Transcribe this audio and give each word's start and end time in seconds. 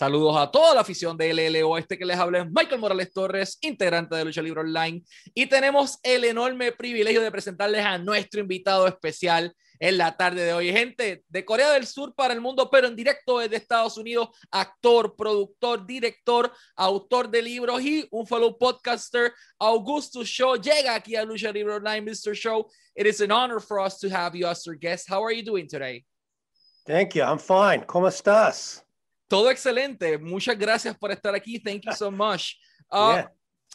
Saludos 0.00 0.34
a 0.38 0.50
toda 0.50 0.74
la 0.74 0.80
afición 0.80 1.14
de 1.14 1.28
LLO. 1.34 1.76
Este 1.76 1.98
que 1.98 2.06
les 2.06 2.16
habla 2.16 2.38
es 2.38 2.46
Michael 2.50 2.80
Morales 2.80 3.12
Torres, 3.12 3.58
integrante 3.60 4.16
de 4.16 4.24
Lucha 4.24 4.40
Libre 4.40 4.62
Online. 4.62 5.04
Y 5.34 5.44
tenemos 5.44 5.98
el 6.02 6.24
enorme 6.24 6.72
privilegio 6.72 7.20
de 7.20 7.30
presentarles 7.30 7.84
a 7.84 7.98
nuestro 7.98 8.40
invitado 8.40 8.86
especial 8.86 9.54
en 9.78 9.98
la 9.98 10.16
tarde 10.16 10.42
de 10.42 10.54
hoy. 10.54 10.72
Gente 10.72 11.22
de 11.28 11.44
Corea 11.44 11.72
del 11.72 11.86
Sur 11.86 12.14
para 12.14 12.32
el 12.32 12.40
mundo, 12.40 12.70
pero 12.70 12.86
en 12.86 12.96
directo 12.96 13.40
desde 13.40 13.56
Estados 13.56 13.98
Unidos, 13.98 14.30
actor, 14.50 15.14
productor, 15.14 15.84
director, 15.84 16.50
autor 16.76 17.28
de 17.28 17.42
libros 17.42 17.82
y 17.82 18.08
un 18.10 18.26
fellow 18.26 18.56
podcaster, 18.56 19.34
Augusto 19.58 20.24
Show, 20.24 20.56
llega 20.56 20.94
aquí 20.94 21.14
a 21.14 21.26
Lucha 21.26 21.52
Libre 21.52 21.74
Online, 21.74 22.00
Mr. 22.00 22.34
Show. 22.34 22.70
It 22.94 23.06
is 23.06 23.20
an 23.20 23.30
honor 23.30 23.60
for 23.60 23.78
us 23.78 23.98
to 23.98 24.08
have 24.08 24.34
you 24.34 24.46
as 24.46 24.66
our 24.66 24.74
guest. 24.74 25.10
How 25.10 25.22
are 25.22 25.36
you 25.36 25.44
doing 25.44 25.68
today? 25.68 26.06
Thank 26.86 27.14
you. 27.14 27.22
I'm 27.22 27.38
fine. 27.38 27.84
¿Cómo 27.84 28.08
estás? 28.08 28.82
Todo 29.30 29.48
excelente. 29.48 30.18
Muchas 30.18 30.58
gracias 30.58 30.96
por 30.98 31.10
estar 31.10 31.34
aquí. 31.34 31.62
Thank 31.64 31.84
you 31.86 31.94
so 31.94 32.10
much. 32.24 32.58
Uh, 32.90 33.12
yeah. 33.16 33.26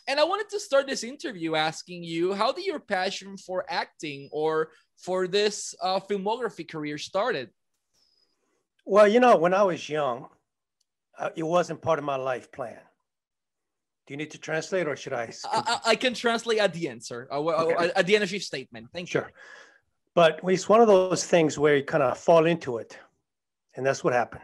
And 0.07 0.19
I 0.19 0.23
wanted 0.25 0.49
to 0.49 0.59
start 0.59 0.85
this 0.85 1.03
interview 1.03 1.55
asking 1.55 2.03
you 2.03 2.33
how 2.33 2.51
did 2.51 2.65
your 2.65 2.79
passion 2.79 3.37
for 3.37 3.65
acting 3.69 4.29
or 4.31 4.69
for 4.97 5.27
this 5.27 5.73
uh, 5.81 5.99
filmography 5.99 6.69
career 6.69 6.97
started? 6.97 7.49
Well, 8.85 9.07
you 9.07 9.19
know, 9.19 9.37
when 9.37 9.53
I 9.53 9.63
was 9.63 9.89
young, 9.89 10.27
uh, 11.17 11.29
it 11.35 11.43
wasn't 11.43 11.81
part 11.81 11.97
of 11.97 12.05
my 12.05 12.17
life 12.17 12.51
plan. 12.51 12.77
Do 14.05 14.13
you 14.13 14.17
need 14.17 14.31
to 14.31 14.37
translate 14.37 14.87
or 14.87 14.95
should 14.95 15.13
I? 15.13 15.33
I, 15.45 15.79
I 15.85 15.95
can 15.95 16.13
translate 16.13 16.59
at 16.59 16.73
the 16.73 16.89
end, 16.89 17.03
sir. 17.03 17.27
Uh, 17.31 17.39
okay. 17.39 17.91
At 17.95 18.05
the 18.05 18.13
end 18.13 18.23
of 18.23 18.31
your 18.31 18.41
statement. 18.41 18.89
Thank 18.93 19.07
sure. 19.07 19.21
you. 19.21 19.27
Sure. 19.27 19.33
But 20.13 20.39
it's 20.43 20.69
one 20.69 20.81
of 20.81 20.87
those 20.87 21.25
things 21.25 21.57
where 21.57 21.77
you 21.77 21.83
kind 21.83 22.03
of 22.03 22.17
fall 22.17 22.45
into 22.45 22.77
it. 22.77 22.99
And 23.75 23.85
that's 23.85 24.03
what 24.03 24.13
happened. 24.13 24.43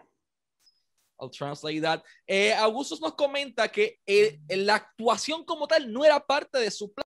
I'll 1.21 1.29
translate 1.29 1.83
that. 1.83 2.01
Eh, 2.27 2.51
Augustus 2.53 2.99
nos 2.99 3.13
comenta 3.13 3.71
que 3.71 3.99
eh, 4.07 4.39
la 4.49 4.75
actuación 4.75 5.45
como 5.45 5.67
tal 5.67 5.91
no 5.91 6.03
era 6.03 6.19
parte 6.19 6.57
de 6.59 6.71
su 6.71 6.87
plan. 6.87 7.05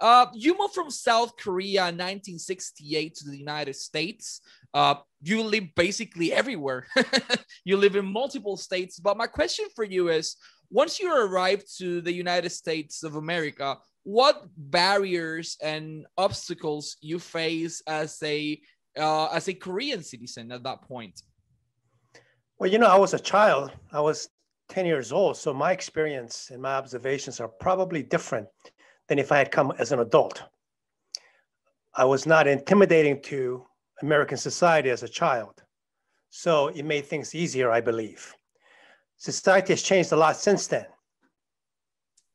Uh, 0.00 0.26
you 0.32 0.56
moved 0.56 0.74
from 0.74 0.90
South 0.90 1.36
Korea 1.36 1.88
in 1.88 1.96
1968 1.96 3.16
to 3.16 3.30
the 3.30 3.36
United 3.36 3.74
States. 3.74 4.40
Uh, 4.72 4.94
you 5.22 5.42
live 5.42 5.74
basically 5.74 6.32
everywhere. 6.32 6.86
you 7.64 7.76
live 7.76 7.96
in 7.96 8.06
multiple 8.06 8.56
states. 8.56 9.00
But 9.00 9.16
my 9.16 9.26
question 9.26 9.66
for 9.74 9.84
you 9.84 10.08
is 10.08 10.36
once 10.70 11.00
you 11.00 11.12
arrived 11.12 11.64
to 11.78 12.00
the 12.00 12.12
United 12.12 12.50
States 12.50 13.02
of 13.02 13.16
America, 13.16 13.76
what 14.04 14.44
barriers 14.56 15.56
and 15.62 16.06
obstacles 16.16 16.96
you 17.00 17.18
face 17.18 17.82
as 17.86 18.18
a 18.22 18.60
uh, 18.98 19.26
as 19.26 19.48
a 19.48 19.54
Korean 19.54 20.02
citizen 20.02 20.52
at 20.52 20.62
that 20.62 20.82
point? 20.82 21.22
Well, 22.58 22.70
you 22.70 22.78
know, 22.78 22.86
I 22.86 22.98
was 22.98 23.14
a 23.14 23.18
child. 23.18 23.72
I 23.92 24.00
was 24.00 24.28
10 24.68 24.86
years 24.86 25.12
old. 25.12 25.36
So 25.36 25.52
my 25.52 25.72
experience 25.72 26.50
and 26.52 26.62
my 26.62 26.74
observations 26.74 27.40
are 27.40 27.48
probably 27.48 28.02
different 28.02 28.48
than 29.08 29.18
if 29.18 29.32
I 29.32 29.38
had 29.38 29.50
come 29.50 29.72
as 29.78 29.92
an 29.92 30.00
adult. 30.00 30.42
I 31.94 32.04
was 32.04 32.26
not 32.26 32.46
intimidating 32.46 33.20
to 33.22 33.64
American 34.02 34.36
society 34.36 34.90
as 34.90 35.02
a 35.02 35.08
child. 35.08 35.62
So 36.30 36.68
it 36.68 36.84
made 36.84 37.06
things 37.06 37.34
easier, 37.34 37.70
I 37.70 37.80
believe. 37.80 38.34
Society 39.16 39.72
has 39.72 39.82
changed 39.82 40.12
a 40.12 40.16
lot 40.16 40.36
since 40.36 40.66
then. 40.66 40.86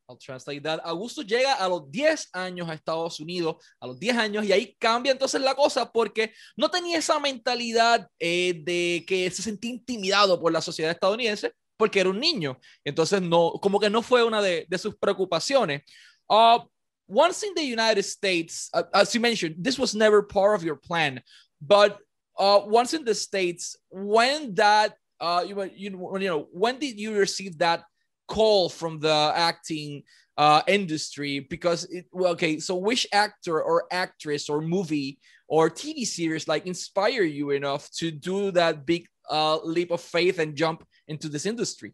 I'll 0.09 0.17
translate 0.17 0.63
that. 0.63 0.81
Augusto 0.83 1.21
llega 1.21 1.53
a 1.53 1.69
los 1.69 1.89
10 1.91 2.29
años 2.33 2.67
a 2.67 2.73
Estados 2.73 3.19
Unidos, 3.19 3.57
a 3.79 3.85
los 3.85 3.99
10 3.99 4.17
años, 4.17 4.43
y 4.43 4.52
ahí 4.52 4.75
cambia 4.79 5.11
entonces 5.11 5.39
la 5.39 5.53
cosa 5.53 5.91
porque 5.91 6.33
no 6.57 6.69
tenía 6.69 6.97
esa 6.97 7.19
mentalidad 7.19 8.07
eh, 8.17 8.59
de 8.63 9.05
que 9.07 9.30
se 9.30 9.43
sentía 9.43 9.69
intimidado 9.69 10.39
por 10.39 10.52
la 10.52 10.61
sociedad 10.61 10.91
estadounidense 10.91 11.53
porque 11.77 11.99
era 11.99 12.09
un 12.09 12.19
niño. 12.19 12.59
Entonces, 12.83 13.21
no, 13.21 13.53
como 13.61 13.80
que 13.80 13.89
no 13.89 14.02
fue 14.02 14.23
una 14.23 14.41
de, 14.41 14.67
sus 14.77 14.95
preocupaciones. 14.97 15.83
Uh, 16.27 16.59
once 17.08 17.43
in 17.43 17.53
the 17.53 17.64
United 17.64 18.03
States, 18.03 18.70
uh, 18.73 18.83
as 18.93 19.14
you 19.14 19.21
mentioned, 19.21 19.55
this 19.64 19.77
was 19.77 19.93
never 19.93 20.23
part 20.23 20.55
of 20.55 20.64
your 20.64 20.76
plan, 20.76 21.21
but 21.61 21.99
uh, 22.37 22.61
once 22.65 22.93
in 22.93 23.05
the 23.05 23.14
States, 23.14 23.77
when 23.89 24.53
that, 24.55 24.95
uh, 25.21 25.43
you, 25.47 25.61
you, 25.76 26.17
you 26.20 26.27
know, 26.27 26.47
when 26.52 26.80
did 26.80 26.99
you 26.99 27.15
receive 27.15 27.58
that 27.59 27.83
call 28.29 28.69
from 28.69 28.99
the 28.99 29.31
acting 29.35 30.03
uh, 30.37 30.61
industry 30.67 31.41
because 31.49 31.83
it, 31.85 32.05
well, 32.11 32.31
okay 32.31 32.59
so 32.59 32.75
which 32.75 33.05
actor 33.11 33.61
or 33.61 33.85
actress 33.91 34.47
or 34.47 34.61
movie 34.61 35.19
or 35.49 35.69
tv 35.69 36.05
series 36.05 36.47
like 36.47 36.65
inspire 36.65 37.23
you 37.23 37.49
enough 37.49 37.91
to 37.91 38.09
do 38.09 38.51
that 38.51 38.85
big 38.85 39.05
uh, 39.29 39.57
leap 39.63 39.91
of 39.91 39.99
faith 39.99 40.39
and 40.39 40.55
jump 40.55 40.87
into 41.07 41.27
this 41.27 41.45
industry? 41.45 41.93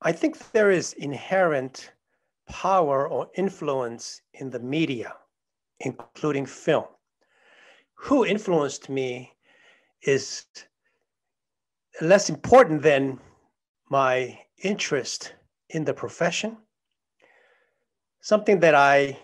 I 0.00 0.12
think 0.12 0.38
there 0.52 0.70
is 0.70 0.92
inherent 0.94 1.90
power 2.48 3.08
or 3.08 3.28
influence 3.36 4.20
in 4.34 4.50
the 4.50 4.60
media 4.60 5.14
including 5.80 6.46
film. 6.46 6.84
Who 7.94 8.24
influenced 8.24 8.88
me 8.88 9.32
is 10.02 10.44
less 12.00 12.30
important 12.30 12.82
than 12.82 13.18
my 13.90 14.38
interest 14.62 15.34
in 15.68 15.84
the 15.84 15.92
profession, 15.92 16.56
something 18.20 18.60
that 18.60 18.74
I 18.74 19.18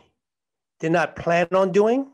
did 0.80 0.92
not 0.92 1.16
plan 1.16 1.46
on 1.52 1.72
doing. 1.72 2.10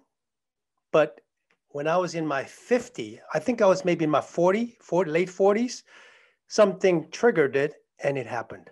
But 0.92 1.20
when 1.68 1.88
I 1.88 1.96
was 1.96 2.14
in 2.14 2.26
my 2.26 2.44
50, 2.44 3.20
I 3.32 3.38
think 3.38 3.62
I 3.62 3.66
was 3.66 3.84
maybe 3.84 4.04
in 4.04 4.10
my 4.10 4.20
40, 4.20 4.76
40 4.80 5.10
late 5.10 5.28
40s, 5.28 5.82
something 6.46 7.10
triggered 7.10 7.56
it 7.56 7.74
and 8.04 8.18
it 8.18 8.26
happened. 8.26 8.70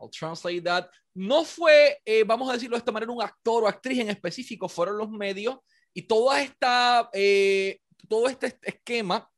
I'll 0.00 0.08
translate 0.08 0.64
that. 0.64 0.88
No 1.14 1.44
fue, 1.44 1.98
eh, 2.06 2.24
vamos 2.24 2.48
a 2.48 2.54
decirlo 2.54 2.76
de 2.76 2.78
esta 2.78 2.92
manera, 2.92 3.12
un 3.12 3.22
actor 3.22 3.64
o 3.64 3.68
actriz 3.68 3.98
en 3.98 4.08
específico, 4.08 4.68
fueron 4.68 4.96
los 4.96 5.10
medios 5.10 5.58
y 5.92 6.02
toda 6.02 6.40
esta, 6.40 7.10
eh, 7.12 7.80
todo 8.08 8.28
este 8.28 8.56
esquema 8.62 9.28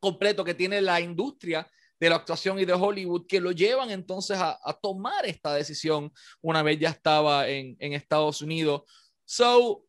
completo 0.00 0.44
que 0.44 0.54
tiene 0.54 0.82
la 0.82 1.00
industria 1.00 1.66
de 2.00 2.08
la 2.08 2.16
actuación 2.16 2.58
y 2.58 2.64
de 2.64 2.72
Hollywood 2.72 3.26
que 3.26 3.40
lo 3.40 3.52
llevan 3.52 3.90
entonces 3.90 4.36
a, 4.38 4.58
a 4.64 4.72
tomar 4.72 5.26
esta 5.26 5.54
decisión 5.54 6.12
una 6.42 6.62
vez 6.62 6.78
ya 6.78 6.90
estaba 6.90 7.48
en, 7.48 7.76
en 7.78 7.92
Estados 7.92 8.42
Unidos. 8.42 8.82
So 9.24 9.84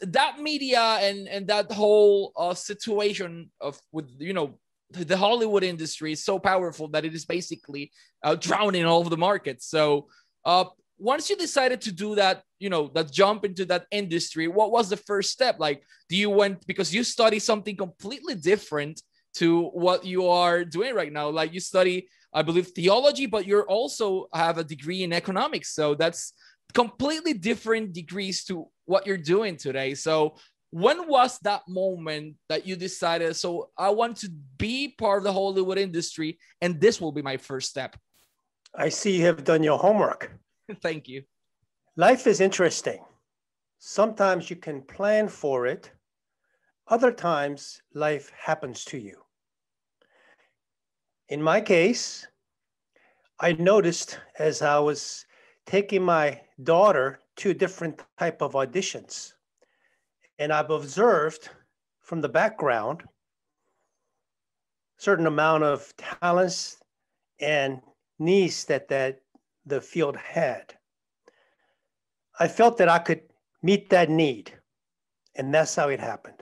that 0.00 0.38
media 0.40 0.98
and, 1.00 1.28
and 1.28 1.46
that 1.48 1.70
whole 1.70 2.32
uh, 2.36 2.54
situation 2.54 3.50
of 3.60 3.78
with 3.92 4.08
you 4.18 4.32
know 4.32 4.58
the 4.90 5.16
Hollywood 5.16 5.62
industry 5.62 6.12
is 6.12 6.24
so 6.24 6.38
powerful 6.38 6.88
that 6.88 7.04
it 7.04 7.14
is 7.14 7.24
basically 7.24 7.90
uh, 8.22 8.34
drowning 8.34 8.84
all 8.84 9.00
of 9.00 9.10
the 9.10 9.16
markets. 9.16 9.66
So 9.66 10.08
uh, 10.44 10.64
once 10.98 11.30
you 11.30 11.36
decided 11.36 11.80
to 11.82 11.92
do 11.92 12.14
that, 12.16 12.42
you 12.58 12.68
know, 12.68 12.90
that 12.94 13.10
jump 13.10 13.44
into 13.44 13.64
that 13.66 13.86
industry, 13.90 14.48
what 14.48 14.70
was 14.70 14.88
the 14.88 14.96
first 14.96 15.30
step? 15.30 15.56
Like, 15.58 15.82
do 16.08 16.16
you 16.16 16.30
went 16.30 16.66
because 16.66 16.94
you 16.94 17.04
study 17.04 17.38
something 17.38 17.76
completely 17.76 18.34
different 18.34 19.00
to 19.34 19.66
what 19.68 20.04
you 20.04 20.28
are 20.28 20.64
doing 20.64 20.94
right 20.94 21.12
now. 21.12 21.28
Like 21.30 21.52
you 21.52 21.60
study, 21.60 22.08
I 22.32 22.42
believe, 22.42 22.68
theology, 22.68 23.26
but 23.26 23.46
you 23.46 23.60
also 23.62 24.28
have 24.32 24.58
a 24.58 24.64
degree 24.64 25.02
in 25.02 25.12
economics. 25.12 25.74
So 25.74 25.94
that's 25.94 26.32
completely 26.74 27.34
different 27.34 27.92
degrees 27.92 28.44
to 28.44 28.68
what 28.84 29.06
you're 29.06 29.16
doing 29.16 29.56
today. 29.56 29.94
So 29.94 30.36
when 30.70 31.06
was 31.06 31.38
that 31.40 31.62
moment 31.68 32.36
that 32.48 32.66
you 32.66 32.76
decided, 32.76 33.36
so 33.36 33.70
I 33.76 33.90
want 33.90 34.16
to 34.18 34.30
be 34.56 34.94
part 34.96 35.18
of 35.18 35.24
the 35.24 35.32
Hollywood 35.32 35.78
industry 35.78 36.38
and 36.60 36.80
this 36.80 37.00
will 37.00 37.12
be 37.12 37.22
my 37.22 37.36
first 37.36 37.68
step? 37.68 37.96
I 38.74 38.88
see 38.88 39.18
you 39.18 39.26
have 39.26 39.44
done 39.44 39.62
your 39.62 39.78
homework. 39.78 40.32
Thank 40.82 41.08
you. 41.08 41.24
Life 41.96 42.26
is 42.26 42.40
interesting. 42.40 43.04
Sometimes 43.78 44.48
you 44.48 44.56
can 44.56 44.80
plan 44.80 45.28
for 45.28 45.66
it. 45.66 45.90
Other 46.88 47.12
times 47.12 47.82
life 47.94 48.32
happens 48.34 48.84
to 48.86 48.98
you. 48.98 49.21
In 51.32 51.42
my 51.42 51.62
case, 51.62 52.26
I 53.40 53.52
noticed 53.54 54.18
as 54.38 54.60
I 54.60 54.78
was 54.80 55.24
taking 55.64 56.02
my 56.02 56.42
daughter 56.62 57.20
to 57.36 57.54
different 57.54 58.02
type 58.18 58.42
of 58.42 58.52
auditions, 58.52 59.32
and 60.38 60.52
I've 60.52 60.68
observed 60.68 61.48
from 62.02 62.20
the 62.20 62.28
background 62.28 63.04
certain 64.98 65.26
amount 65.26 65.64
of 65.64 65.90
talents 65.96 66.76
and 67.40 67.80
needs 68.18 68.66
that, 68.66 68.88
that 68.88 69.22
the 69.64 69.80
field 69.80 70.18
had. 70.18 70.74
I 72.40 72.46
felt 72.46 72.76
that 72.76 72.90
I 72.90 72.98
could 72.98 73.22
meet 73.62 73.88
that 73.88 74.10
need, 74.10 74.52
and 75.34 75.54
that's 75.54 75.76
how 75.76 75.88
it 75.88 75.98
happened. 75.98 76.41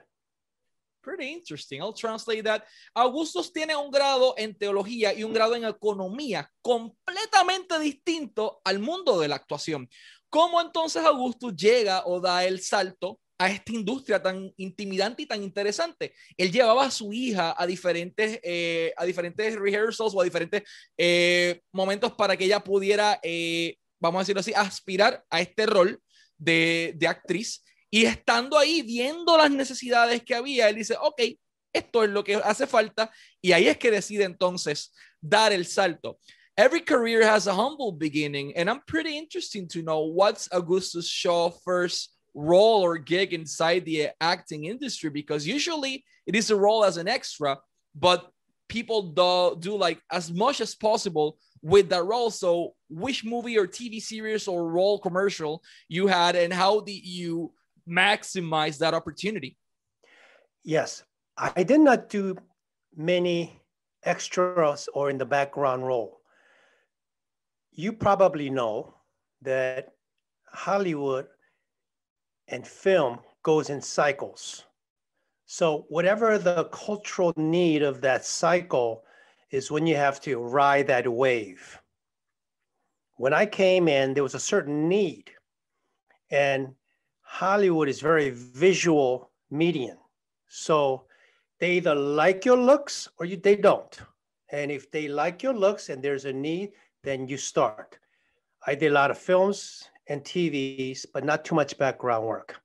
Pretty 1.02 1.32
interesting. 1.32 1.80
I'll 1.80 1.94
translate 1.94 2.44
that. 2.44 2.64
Augustus 2.94 3.52
tiene 3.52 3.74
un 3.74 3.90
grado 3.90 4.34
en 4.36 4.54
teología 4.54 5.14
y 5.14 5.24
un 5.24 5.32
grado 5.32 5.54
en 5.54 5.64
economía 5.64 6.50
completamente 6.60 7.78
distinto 7.78 8.60
al 8.64 8.80
mundo 8.80 9.18
de 9.18 9.28
la 9.28 9.36
actuación. 9.36 9.88
¿Cómo 10.28 10.60
entonces 10.60 11.04
Augustus 11.04 11.56
llega 11.56 12.04
o 12.06 12.20
da 12.20 12.44
el 12.44 12.60
salto 12.60 13.18
a 13.40 13.48
esta 13.48 13.72
industria 13.72 14.22
tan 14.22 14.52
intimidante 14.58 15.22
y 15.22 15.26
tan 15.26 15.42
interesante. 15.42 16.12
Él 16.36 16.52
llevaba 16.52 16.84
a 16.84 16.90
su 16.90 17.10
hija 17.10 17.54
a 17.56 17.66
diferentes, 17.66 18.38
eh, 18.42 18.92
a 18.98 19.06
diferentes 19.06 19.58
rehearsals 19.58 20.14
o 20.14 20.20
a 20.20 20.24
diferentes 20.24 20.62
eh, 20.98 21.62
momentos 21.72 22.12
para 22.12 22.36
que 22.36 22.44
ella 22.44 22.60
pudiera, 22.60 23.18
eh, 23.22 23.76
vamos 23.98 24.18
a 24.18 24.22
decirlo 24.22 24.40
así, 24.40 24.52
aspirar 24.54 25.24
a 25.30 25.40
este 25.40 25.64
rol 25.64 25.98
de, 26.36 26.92
de 26.96 27.08
actriz. 27.08 27.64
Y 27.90 28.04
estando 28.04 28.56
ahí, 28.56 28.82
viendo 28.82 29.36
las 29.36 29.50
necesidades 29.50 30.22
que 30.22 30.34
había, 30.34 30.68
él 30.68 30.76
dice, 30.76 30.96
ok, 31.00 31.22
esto 31.72 32.04
es 32.04 32.10
lo 32.10 32.22
que 32.22 32.36
hace 32.36 32.66
falta. 32.66 33.10
Y 33.42 33.52
ahí 33.52 33.68
es 33.68 33.76
que 33.76 33.90
decide 33.90 34.24
entonces 34.24 34.92
dar 35.20 35.52
el 35.52 35.66
salto. 35.66 36.18
Every 36.56 36.80
career 36.80 37.22
has 37.22 37.46
a 37.46 37.54
humble 37.54 37.92
beginning, 37.92 38.52
and 38.56 38.68
I'm 38.68 38.82
pretty 38.86 39.16
interested 39.16 39.70
to 39.70 39.82
know 39.82 40.00
what's 40.00 40.48
Augustus 40.52 41.08
Shaw 41.08 41.50
first 41.64 42.14
role 42.34 42.82
or 42.82 42.98
gig 42.98 43.32
inside 43.32 43.84
the 43.84 44.10
acting 44.20 44.64
industry 44.66 45.10
because 45.10 45.46
usually 45.46 46.04
it 46.26 46.36
is 46.36 46.50
a 46.50 46.56
role 46.56 46.84
as 46.84 46.96
an 46.96 47.08
extra, 47.08 47.58
but 47.94 48.30
people 48.68 49.02
do, 49.02 49.56
do 49.58 49.76
like 49.76 50.00
as 50.12 50.30
much 50.30 50.60
as 50.60 50.74
possible 50.74 51.38
with 51.62 51.88
that 51.88 52.04
role. 52.04 52.30
So, 52.30 52.74
which 52.88 53.24
movie 53.24 53.58
or 53.58 53.66
TV 53.66 54.00
series 54.00 54.46
or 54.46 54.70
role 54.70 54.98
commercial 54.98 55.62
you 55.88 56.06
had, 56.06 56.36
and 56.36 56.52
how 56.52 56.80
did 56.80 57.04
you 57.04 57.52
maximize 57.90 58.78
that 58.78 58.94
opportunity? 58.94 59.56
Yes, 60.62 61.02
I 61.36 61.62
did 61.62 61.80
not 61.80 62.08
do 62.08 62.36
many 62.96 63.60
extras 64.02 64.88
or 64.94 65.10
in 65.10 65.18
the 65.18 65.26
background 65.26 65.86
role. 65.86 66.20
You 67.72 67.92
probably 67.92 68.50
know 68.50 68.94
that 69.42 69.92
Hollywood 70.52 71.26
and 72.48 72.66
film 72.66 73.20
goes 73.42 73.70
in 73.70 73.80
cycles. 73.80 74.64
So, 75.46 75.86
whatever 75.88 76.38
the 76.38 76.64
cultural 76.64 77.32
need 77.36 77.82
of 77.82 78.00
that 78.02 78.24
cycle 78.24 79.04
is 79.50 79.70
when 79.70 79.86
you 79.86 79.96
have 79.96 80.20
to 80.20 80.38
ride 80.38 80.86
that 80.88 81.10
wave. 81.10 81.80
When 83.16 83.32
I 83.32 83.46
came 83.46 83.88
in, 83.88 84.14
there 84.14 84.22
was 84.22 84.34
a 84.34 84.40
certain 84.40 84.88
need, 84.88 85.30
and 86.30 86.74
Hollywood 87.30 87.88
is 87.88 88.00
very 88.00 88.30
visual 88.30 89.30
median. 89.50 89.96
So, 90.48 91.04
they 91.60 91.76
either 91.76 91.94
like 91.94 92.44
your 92.44 92.58
looks 92.58 93.08
or 93.18 93.24
you, 93.24 93.36
they 93.36 93.54
don't. 93.54 93.96
And 94.50 94.70
if 94.72 94.90
they 94.90 95.06
like 95.06 95.42
your 95.42 95.54
looks 95.54 95.90
and 95.90 96.02
there's 96.02 96.24
a 96.24 96.32
need, 96.32 96.72
then 97.04 97.28
you 97.28 97.36
start. 97.36 97.98
I 98.66 98.74
did 98.74 98.90
a 98.90 98.94
lot 98.94 99.12
of 99.12 99.18
films 99.18 99.88
and 100.08 100.24
TVs, 100.24 101.06
but 101.14 101.24
not 101.24 101.44
too 101.44 101.54
much 101.54 101.78
background 101.78 102.26
work. 102.26 102.60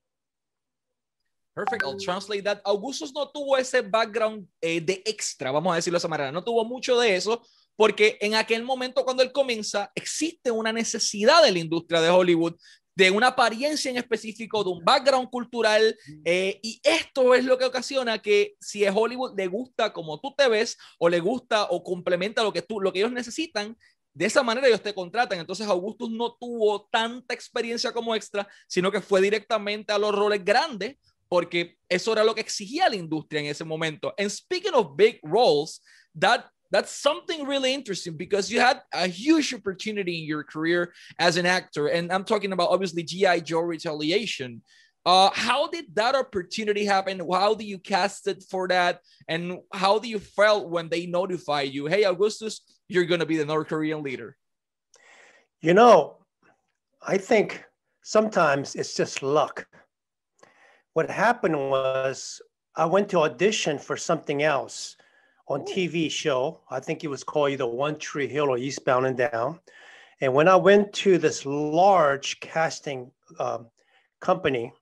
Perfect, 1.54 1.84
I'll 1.84 2.00
translate 2.00 2.44
that. 2.46 2.62
Augustus 2.66 3.14
no 3.14 3.30
tuvo 3.34 3.58
ese 3.58 3.82
background 3.82 4.48
eh, 4.62 4.82
de 4.82 5.04
extra, 5.06 5.52
vamos 5.52 5.74
a 5.74 5.76
decirlo 5.76 5.96
de 5.96 6.00
esa 6.00 6.10
manera, 6.10 6.32
no 6.32 6.44
tuvo 6.44 6.66
mucho 6.66 7.00
de 7.00 7.16
eso, 7.16 7.42
porque 7.78 8.18
en 8.20 8.34
aquel 8.34 8.64
momento 8.64 9.06
cuando 9.06 9.24
él 9.24 9.32
comienza, 9.32 9.92
existe 9.96 10.52
una 10.52 10.74
necesidad 10.74 11.44
de 11.44 11.52
la 11.52 11.60
industria 11.60 12.02
de 12.02 12.10
Hollywood 12.10 12.56
de 12.96 13.12
una 13.12 13.28
apariencia 13.28 13.92
en 13.92 13.98
específico, 13.98 14.64
de 14.64 14.70
un 14.70 14.84
background 14.84 15.30
cultural, 15.30 15.98
eh, 16.24 16.60
y 16.64 16.80
esto 16.84 17.36
es 17.36 17.44
lo 17.44 17.58
que 17.58 17.66
ocasiona 17.66 18.22
que 18.22 18.56
si 18.60 18.86
a 18.86 18.94
Hollywood 18.94 19.38
le 19.38 19.48
gusta 19.48 19.92
como 19.92 20.20
tú 20.20 20.34
te 20.36 20.48
ves, 20.48 20.78
o 20.98 21.10
le 21.10 21.20
gusta 21.20 21.66
o 21.66 21.84
complementa 21.84 22.42
lo 22.42 22.54
que, 22.54 22.62
tú, 22.62 22.80
lo 22.80 22.94
que 22.94 23.00
ellos 23.00 23.12
necesitan, 23.12 23.78
de 24.14 24.26
esa 24.26 24.44
manera 24.44 24.68
ellos 24.68 24.82
te 24.82 24.94
contratan. 24.94 25.40
Entonces 25.40 25.68
Augustus 25.68 26.10
no 26.10 26.36
tuvo 26.40 26.88
tanta 26.90 27.34
experiencia 27.34 27.92
como 27.92 28.16
extra, 28.16 28.48
sino 28.68 28.92
que 28.92 29.02
fue 29.02 29.22
directamente 29.22 29.92
a 29.92 29.98
los 29.98 30.16
roles 30.16 30.44
grandes, 30.44 30.96
porque 31.28 31.78
eso 31.90 32.14
era 32.14 32.24
lo 32.24 32.34
que 32.34 32.42
exigía 32.42 32.88
la 32.88 32.96
industria 32.96 33.42
en 33.42 33.48
ese 33.48 33.66
momento. 33.66 34.14
And 34.18 34.30
speaking 34.30 34.74
of 34.74 34.96
big 34.96 35.20
roles, 35.22 35.82
that 36.18 36.46
that's 36.72 36.92
something 36.92 37.46
really 37.46 37.74
interesting 37.74 38.18
because 38.18 38.52
you 38.52 38.60
had 38.60 38.82
a 38.94 39.08
huge 39.08 39.54
opportunity 39.54 40.20
in 40.20 40.26
your 40.26 40.44
career 40.44 40.94
as 41.20 41.38
an 41.38 41.46
actor. 41.46 41.88
And 41.88 42.12
I'm 42.12 42.24
talking 42.24 42.52
about 42.52 42.70
obviously 42.70 43.04
G.I. 43.04 43.42
Joe 43.42 43.60
Retaliation. 43.60 44.62
Uh, 45.06 45.30
how 45.34 45.68
did 45.68 45.86
that 45.94 46.16
opportunity 46.16 46.84
happen? 46.84 47.22
How 47.32 47.54
do 47.54 47.64
you 47.64 47.78
cast 47.78 48.28
it 48.28 48.44
for 48.50 48.68
that? 48.70 49.02
And 49.28 49.60
how 49.72 50.00
do 50.00 50.10
you 50.10 50.18
felt 50.18 50.70
when 50.70 50.90
they 50.90 51.06
notify 51.06 51.62
you, 51.62 51.86
hey, 51.86 52.04
Augustus, 52.06 52.62
you're 52.88 53.06
going 53.06 53.20
to 53.20 53.26
be 53.26 53.38
the 53.38 53.46
North 53.46 53.68
Korean 53.68 54.02
leader? 54.02 54.36
You 55.62 55.76
know, 55.76 56.18
I 57.02 57.18
think 57.18 57.64
sometimes 58.04 58.74
it's 58.74 58.96
just 58.96 59.22
luck. 59.22 59.68
What 60.94 61.10
happened 61.10 61.58
was 61.58 62.42
I 62.76 62.86
went 62.86 63.10
to 63.10 63.20
audition 63.20 63.78
for 63.78 63.96
something 63.96 64.42
else 64.42 64.96
on 65.48 65.62
TV 65.62 66.10
show. 66.10 66.62
I 66.70 66.80
think 66.80 67.04
it 67.04 67.08
was 67.08 67.24
called 67.24 67.52
either 67.52 67.68
One 67.68 67.98
Tree 67.98 68.28
Hill 68.28 68.50
or 68.50 68.58
Eastbound 68.58 69.06
and 69.06 69.18
Down. 69.18 69.60
And 70.22 70.34
when 70.34 70.48
I 70.48 70.56
went 70.56 70.94
to 70.94 71.18
this 71.18 71.46
large 71.46 72.40
casting 72.40 73.12
um, 73.40 73.68
company, 74.22 74.74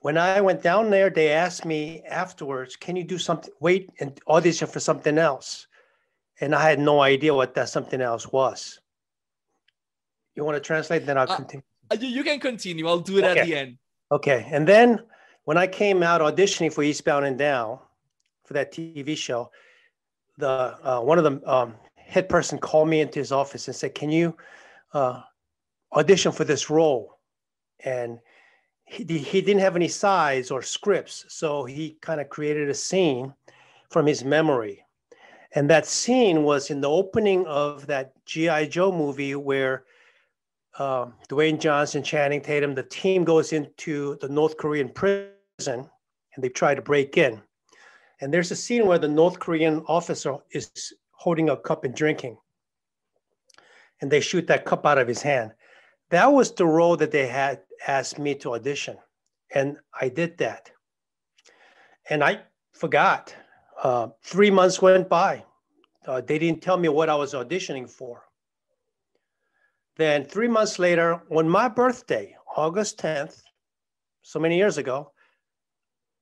when 0.00 0.16
I 0.16 0.40
went 0.40 0.62
down 0.62 0.90
there, 0.90 1.10
they 1.10 1.30
asked 1.30 1.64
me 1.64 2.02
afterwards, 2.08 2.76
"Can 2.76 2.94
you 2.94 3.04
do 3.04 3.18
something? 3.18 3.52
Wait 3.60 3.90
and 3.98 4.18
audition 4.28 4.68
for 4.68 4.80
something 4.80 5.18
else." 5.18 5.66
And 6.40 6.54
I 6.54 6.68
had 6.68 6.78
no 6.78 7.00
idea 7.00 7.34
what 7.34 7.54
that 7.54 7.68
something 7.68 8.00
else 8.00 8.30
was. 8.30 8.78
You 10.36 10.44
want 10.44 10.54
to 10.54 10.60
translate? 10.60 11.04
Then 11.04 11.18
I'll 11.18 11.30
uh, 11.30 11.34
continue. 11.34 11.64
You 11.98 12.22
can 12.22 12.38
continue. 12.38 12.86
I'll 12.86 13.00
do 13.00 13.18
it 13.18 13.24
okay. 13.24 13.40
at 13.40 13.46
the 13.46 13.56
end. 13.56 13.78
Okay. 14.12 14.46
And 14.52 14.68
then 14.68 15.00
when 15.44 15.58
I 15.58 15.66
came 15.66 16.02
out 16.04 16.20
auditioning 16.20 16.72
for 16.72 16.84
Eastbound 16.84 17.24
and 17.24 17.36
Down, 17.36 17.80
for 18.48 18.54
that 18.54 18.72
TV 18.72 19.14
show, 19.14 19.50
the 20.38 20.48
uh, 20.82 21.00
one 21.00 21.18
of 21.18 21.24
the 21.24 21.52
um, 21.52 21.74
head 21.96 22.30
person 22.30 22.58
called 22.58 22.88
me 22.88 23.02
into 23.02 23.18
his 23.18 23.30
office 23.30 23.68
and 23.68 23.76
said, 23.76 23.94
"Can 23.94 24.10
you 24.10 24.34
uh, 24.94 25.20
audition 25.92 26.32
for 26.32 26.44
this 26.44 26.70
role?" 26.70 27.18
And 27.84 28.18
he, 28.86 29.04
he 29.04 29.42
didn't 29.42 29.60
have 29.60 29.76
any 29.76 29.88
size 29.88 30.50
or 30.50 30.62
scripts, 30.62 31.26
so 31.28 31.66
he 31.66 31.98
kind 32.00 32.22
of 32.22 32.30
created 32.30 32.70
a 32.70 32.74
scene 32.74 33.34
from 33.90 34.06
his 34.06 34.24
memory. 34.24 34.82
And 35.52 35.68
that 35.68 35.86
scene 35.86 36.42
was 36.42 36.70
in 36.70 36.80
the 36.80 36.90
opening 36.90 37.46
of 37.46 37.86
that 37.86 38.12
G.I. 38.24 38.66
Joe 38.66 38.92
movie 38.92 39.34
where 39.34 39.84
uh, 40.78 41.06
Dwayne 41.28 41.58
Johnson, 41.58 42.02
Channing 42.02 42.40
Tatum, 42.40 42.74
the 42.74 42.82
team 42.82 43.24
goes 43.24 43.52
into 43.52 44.16
the 44.20 44.28
North 44.28 44.56
Korean 44.56 44.88
prison 44.88 45.88
and 46.38 46.44
they 46.44 46.48
try 46.48 46.74
to 46.74 46.82
break 46.82 47.16
in. 47.16 47.42
And 48.20 48.32
there's 48.32 48.50
a 48.50 48.56
scene 48.56 48.86
where 48.86 48.98
the 48.98 49.08
North 49.08 49.38
Korean 49.38 49.82
officer 49.86 50.36
is 50.50 50.92
holding 51.12 51.50
a 51.50 51.56
cup 51.56 51.84
and 51.84 51.94
drinking. 51.94 52.36
And 54.00 54.10
they 54.10 54.20
shoot 54.20 54.46
that 54.46 54.64
cup 54.64 54.86
out 54.86 54.98
of 54.98 55.08
his 55.08 55.22
hand. 55.22 55.52
That 56.10 56.26
was 56.26 56.52
the 56.52 56.66
role 56.66 56.96
that 56.96 57.10
they 57.10 57.26
had 57.26 57.60
asked 57.86 58.18
me 58.18 58.34
to 58.36 58.54
audition. 58.54 58.96
And 59.54 59.76
I 60.00 60.08
did 60.08 60.38
that. 60.38 60.70
And 62.08 62.24
I 62.24 62.40
forgot. 62.72 63.34
Uh, 63.82 64.08
three 64.22 64.50
months 64.50 64.82
went 64.82 65.08
by. 65.08 65.44
Uh, 66.06 66.20
they 66.20 66.38
didn't 66.38 66.62
tell 66.62 66.76
me 66.76 66.88
what 66.88 67.08
I 67.08 67.14
was 67.14 67.34
auditioning 67.34 67.88
for. 67.88 68.24
Then, 69.96 70.24
three 70.24 70.48
months 70.48 70.78
later, 70.78 71.20
on 71.30 71.48
my 71.48 71.68
birthday, 71.68 72.36
August 72.56 72.98
10th, 72.98 73.42
so 74.22 74.38
many 74.38 74.56
years 74.56 74.78
ago, 74.78 75.12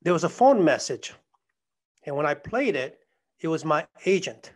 there 0.01 0.13
was 0.13 0.23
a 0.23 0.29
phone 0.29 0.63
message 0.63 1.13
and 2.07 2.15
when 2.15 2.25
I 2.25 2.33
played 2.33 2.75
it, 2.75 2.99
it 3.41 3.49
was 3.49 3.65
my 3.65 3.85
agent. 4.05 4.53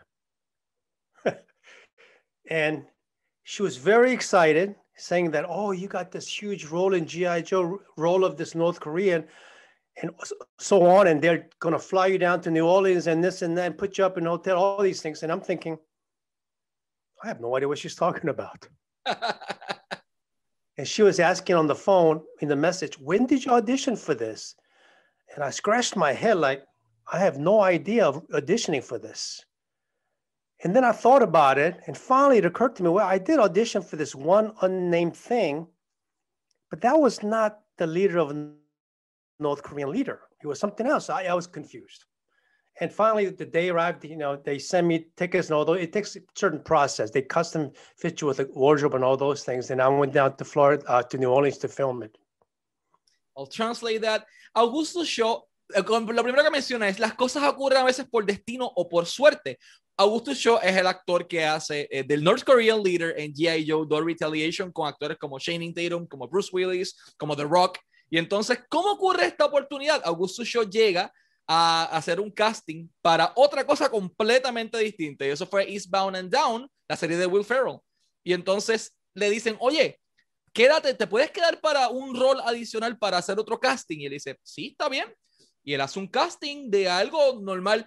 and 2.50 2.86
she 3.44 3.62
was 3.62 3.76
very 3.76 4.14
excited, 4.14 4.74
saying 4.96 5.32
that, 5.32 5.46
oh, 5.48 5.72
you 5.72 5.88
got 5.88 6.12
this 6.12 6.28
huge 6.28 6.66
role 6.66 6.94
in 6.94 7.06
G.I. 7.06 7.42
Joe, 7.42 7.80
role 7.98 8.24
of 8.24 8.38
this 8.38 8.56
North 8.56 8.80
Korean, 8.80 9.26
and 10.02 10.12
so 10.60 10.86
on. 10.86 11.08
And 11.08 11.22
they're 11.22 11.50
going 11.60 11.74
to 11.74 11.80
fly 11.80 12.08
you 12.08 12.18
down 12.18 12.40
to 12.42 12.52
New 12.52 12.66
Orleans 12.66 13.08
and 13.08 13.22
this 13.22 13.42
and 13.42 13.58
that, 13.58 13.66
and 13.66 13.78
put 13.78 13.98
you 13.98 14.06
up 14.06 14.18
in 14.18 14.26
a 14.26 14.30
hotel, 14.30 14.58
all 14.58 14.82
these 14.82 15.02
things. 15.02 15.22
And 15.22 15.32
I'm 15.32 15.42
thinking, 15.42 15.78
I 17.22 17.28
have 17.28 17.42
no 17.42 17.56
idea 17.58 17.68
what 17.68 17.80
she's 17.80 17.96
talking 17.96 18.30
about. 18.30 18.66
and 20.78 20.88
she 20.88 21.04
was 21.04 21.20
asking 21.20 21.58
on 21.58 21.68
the 21.68 21.76
phone 21.76 22.22
in 22.40 22.48
the 22.48 22.56
message, 22.56 22.98
when 22.98 23.26
did 23.26 23.44
you 23.44 23.52
audition 23.52 23.98
for 23.98 24.16
this? 24.16 24.56
And 25.36 25.44
I 25.44 25.50
scratched 25.50 25.98
my 25.98 26.14
head 26.14 26.38
like, 26.38 26.64
I 27.12 27.20
have 27.20 27.38
no 27.38 27.62
idea 27.62 28.06
of 28.06 28.26
auditioning 28.30 28.84
for 28.84 28.98
this. 28.98 29.46
And 30.64 30.76
then 30.76 30.86
I 30.86 30.92
thought 30.92 31.24
about 31.24 31.58
it, 31.58 31.80
and 31.88 31.98
finally 31.98 32.38
it 32.38 32.46
occurred 32.46 32.76
to 32.78 32.84
me 32.84 32.90
well, 32.90 33.08
I 33.08 33.18
did 33.18 33.40
audition 33.40 33.82
for 33.82 33.96
this 33.96 34.16
one 34.16 34.54
unnamed 34.62 35.16
thing, 35.16 35.68
but 36.70 36.82
that 36.82 37.00
was 37.00 37.22
not 37.24 37.60
the 37.78 37.88
leader 37.88 38.20
of 38.20 38.36
North 39.40 39.64
Korean 39.64 39.92
leader. 39.92 40.22
It 40.42 40.48
was 40.48 40.60
something 40.60 40.88
else. 40.88 41.10
I, 41.10 41.26
I 41.26 41.34
was 41.34 41.48
confused. 41.48 42.06
And 42.80 42.92
finally, 42.92 43.30
the 43.30 43.46
day 43.46 43.70
arrived, 43.70 44.06
you 44.06 44.16
know, 44.16 44.38
they 44.38 44.58
send 44.58 44.88
me 44.88 45.08
tickets 45.18 45.50
and 45.50 45.56
all 45.56 45.66
those. 45.66 45.82
It 45.82 45.92
takes 45.92 46.16
a 46.16 46.22
certain 46.36 46.62
process. 46.62 47.12
They 47.12 47.22
custom 47.22 47.72
fit 47.98 48.22
you 48.22 48.28
with 48.28 48.40
a 48.40 48.48
wardrobe 48.54 48.96
and 48.96 49.04
all 49.04 49.18
those 49.18 49.44
things. 49.44 49.72
And 49.72 49.82
I 49.82 49.88
went 49.90 50.14
down 50.14 50.38
to 50.38 50.46
Florida, 50.46 50.84
uh, 50.88 51.04
to 51.04 51.18
New 51.18 51.30
Orleans 51.30 51.58
to 51.60 51.68
film 51.68 52.02
it. 52.02 52.18
I'll 53.38 53.46
translate 53.48 54.02
that. 54.02 54.26
Augusto 54.56 55.06
Shaw, 55.06 55.36
eh, 55.38 55.40
lo 55.76 56.24
primero 56.24 56.44
que 56.44 56.50
menciona 56.50 56.88
es 56.90 57.00
las 57.00 57.14
cosas 57.14 57.44
ocurren 57.44 57.80
a 57.80 57.84
veces 57.84 58.06
por 58.10 58.26
destino 58.26 58.72
o 58.76 58.88
por 58.88 59.06
suerte. 59.06 59.58
Augusto 59.98 60.34
Shaw 60.34 60.60
es 60.64 60.76
el 60.76 60.88
actor 60.88 61.28
que 61.28 61.46
hace 61.46 61.88
eh, 61.92 62.04
del 62.04 62.24
North 62.24 62.44
Korean 62.44 62.82
leader 62.82 63.14
en 63.18 63.34
G.I. 63.34 63.70
Joe 63.70 63.86
The 63.88 64.02
Retaliation 64.02 64.72
con 64.72 64.88
actores 64.88 65.18
como 65.18 65.38
Shane 65.38 65.74
Tatum, 65.74 66.08
como 66.08 66.28
Bruce 66.28 66.50
Willis, 66.52 66.96
como 67.18 67.36
The 67.36 67.44
Rock. 67.44 67.78
Y 68.10 68.18
entonces, 68.18 68.60
¿cómo 68.70 68.94
ocurre 68.94 69.26
esta 69.26 69.46
oportunidad? 69.46 70.02
Augusto 70.04 70.44
Shaw 70.44 70.70
llega 70.70 71.12
a 71.48 71.84
hacer 71.96 72.20
un 72.20 72.32
casting 72.32 72.88
para 73.02 73.32
otra 73.36 73.66
cosa 73.66 73.90
completamente 73.90 74.78
distinta. 74.78 75.26
Y 75.26 75.30
eso 75.30 75.46
fue 75.46 75.70
Eastbound 75.72 76.16
and 76.16 76.34
Down, 76.34 76.70
la 76.88 76.96
serie 76.96 77.18
de 77.18 77.26
Will 77.26 77.46
Ferrell. 77.46 77.80
Y 78.24 78.34
entonces 78.34 78.96
le 79.14 79.30
dicen, 79.30 79.58
oye, 79.60 80.00
quédate, 80.54 80.94
te 80.94 81.08
puedes 81.08 81.32
quedar 81.32 81.60
para 81.60 81.90
un 81.90 82.16
rol 82.16 82.40
adicional 82.42 82.98
para 82.98 83.18
hacer 83.18 83.40
otro 83.40 83.60
casting. 83.60 84.00
Y 84.00 84.06
él 84.06 84.14
dice, 84.14 84.40
sí, 84.44 84.70
está 84.72 84.90
bien. 84.90 85.14
Y 85.64 85.74
él 85.74 85.82
hace 85.82 86.00
un 86.00 86.08
casting 86.08 86.70
de 86.70 86.90
algo 86.90 87.40
normal. 87.42 87.86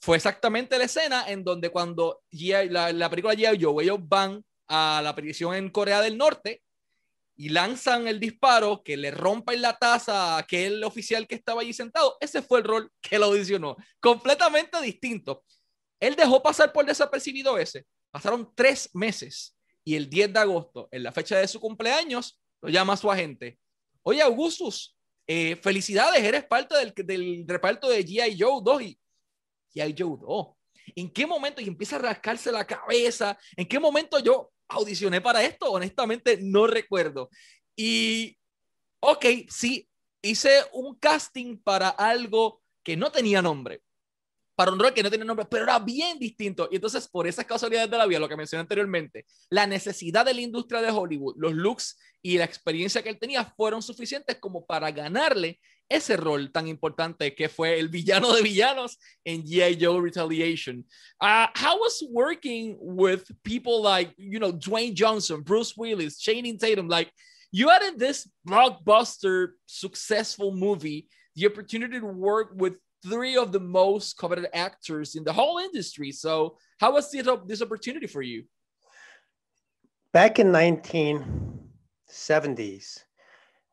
Fue 0.00 0.16
exactamente 0.16 0.78
la 0.78 0.84
escena 0.84 1.28
en 1.28 1.42
donde 1.44 1.70
cuando 1.70 2.22
la, 2.30 2.92
la 2.92 3.10
película 3.10 3.34
G.I. 3.34 3.62
Joe, 3.62 3.82
ellos 3.82 3.98
van 4.00 4.44
a 4.68 5.00
la 5.02 5.14
prisión 5.14 5.54
en 5.54 5.70
Corea 5.70 6.00
del 6.00 6.16
Norte 6.16 6.62
y 7.38 7.50
lanzan 7.50 8.08
el 8.08 8.18
disparo 8.18 8.82
que 8.82 8.96
le 8.96 9.12
rompen 9.12 9.62
la 9.62 9.78
taza 9.78 10.34
a 10.34 10.38
aquel 10.38 10.82
oficial 10.82 11.26
que 11.28 11.36
estaba 11.36 11.60
allí 11.60 11.72
sentado, 11.72 12.16
ese 12.20 12.42
fue 12.42 12.58
el 12.58 12.64
rol 12.64 12.92
que 13.00 13.18
lo 13.18 13.26
audicionó. 13.26 13.76
Completamente 14.00 14.80
distinto. 14.80 15.44
Él 16.00 16.16
dejó 16.16 16.42
pasar 16.42 16.72
por 16.72 16.84
desapercibido 16.84 17.56
ese. 17.56 17.86
Pasaron 18.10 18.52
tres 18.56 18.90
meses 18.92 19.56
y 19.84 19.94
el 19.94 20.10
10 20.10 20.32
de 20.32 20.38
agosto, 20.40 20.88
en 20.90 21.04
la 21.04 21.12
fecha 21.12 21.38
de 21.38 21.46
su 21.46 21.60
cumpleaños, 21.60 22.40
lo 22.60 22.68
llama 22.68 22.94
a 22.94 22.96
su 22.96 23.10
agente. 23.10 23.58
Oye, 24.02 24.20
Augustus, 24.20 24.97
eh, 25.28 25.54
felicidades, 25.56 26.24
eres 26.24 26.44
parte 26.44 26.74
del, 26.76 26.92
del 27.06 27.44
reparto 27.46 27.88
de 27.88 28.04
G.I. 28.04 28.36
Joe 28.36 28.60
2 28.64 28.82
y 28.82 28.98
G.I. 29.74 29.94
Joe 29.96 30.18
2. 30.20 30.46
¿En 30.96 31.12
qué 31.12 31.26
momento? 31.26 31.60
Y 31.60 31.68
empieza 31.68 31.96
a 31.96 32.00
rascarse 32.00 32.50
la 32.50 32.66
cabeza. 32.66 33.38
¿En 33.56 33.68
qué 33.68 33.78
momento 33.78 34.18
yo 34.18 34.50
audicioné 34.68 35.20
para 35.20 35.42
esto, 35.42 35.72
honestamente 35.72 36.38
no 36.40 36.66
recuerdo. 36.66 37.30
Y, 37.74 38.36
ok, 39.00 39.24
sí, 39.48 39.88
hice 40.22 40.64
un 40.72 40.96
casting 40.96 41.58
para 41.58 41.88
algo 41.88 42.62
que 42.82 42.96
no 42.96 43.10
tenía 43.10 43.42
nombre, 43.42 43.82
para 44.58 44.72
un 44.72 44.80
rol 44.80 44.92
que 44.92 45.04
no 45.04 45.08
tenía 45.08 45.24
nombre, 45.24 45.46
pero 45.48 45.62
era 45.62 45.78
bien 45.78 46.18
distinto. 46.18 46.68
Y 46.68 46.74
entonces, 46.74 47.06
por 47.06 47.28
esas 47.28 47.44
casualidades 47.44 47.88
de 47.88 47.96
la 47.96 48.06
vida, 48.06 48.18
lo 48.18 48.28
que 48.28 48.36
mencioné 48.36 48.62
anteriormente, 48.62 49.24
la 49.50 49.68
necesidad 49.68 50.26
de 50.26 50.34
la 50.34 50.40
industria 50.40 50.82
de 50.82 50.90
Hollywood, 50.90 51.36
los 51.38 51.54
looks 51.54 51.96
y 52.22 52.38
la 52.38 52.44
experiencia 52.44 53.00
que 53.00 53.08
él 53.08 53.20
tenía 53.20 53.44
fueron 53.44 53.82
suficientes 53.82 54.36
como 54.40 54.66
para 54.66 54.90
ganarle 54.90 55.60
ese 55.88 56.16
rol 56.16 56.50
tan 56.50 56.66
importante 56.66 57.36
que 57.36 57.48
fue 57.48 57.78
el 57.78 57.88
villano 57.88 58.34
de 58.34 58.42
villanos 58.42 58.98
en 59.24 59.44
G.I. 59.44 59.78
Joe 59.80 60.00
Retaliation. 60.00 60.84
Uh, 61.20 61.46
how 61.54 61.78
was 61.78 62.04
working 62.10 62.76
with 62.80 63.30
people 63.44 63.80
like, 63.80 64.12
you 64.18 64.40
know, 64.40 64.50
Dwayne 64.50 64.92
Johnson, 64.92 65.40
Bruce 65.40 65.74
Willis, 65.76 66.18
Channing 66.18 66.58
Tatum? 66.58 66.88
Like, 66.88 67.12
you 67.52 67.68
had 67.68 67.84
in 67.84 67.96
this 67.96 68.28
blockbuster, 68.44 69.50
successful 69.66 70.50
movie 70.50 71.06
the 71.36 71.46
opportunity 71.46 72.00
to 72.00 72.06
work 72.06 72.50
with 72.56 72.74
three 73.02 73.36
of 73.36 73.52
the 73.52 73.60
most 73.60 74.18
coveted 74.18 74.48
actors 74.52 75.14
in 75.14 75.24
the 75.24 75.32
whole 75.32 75.58
industry. 75.58 76.12
So, 76.12 76.56
how 76.78 76.94
was 76.94 77.10
this 77.10 77.62
opportunity 77.62 78.06
for 78.06 78.22
you? 78.22 78.44
Back 80.12 80.38
in 80.38 80.48
1970s, 80.48 83.04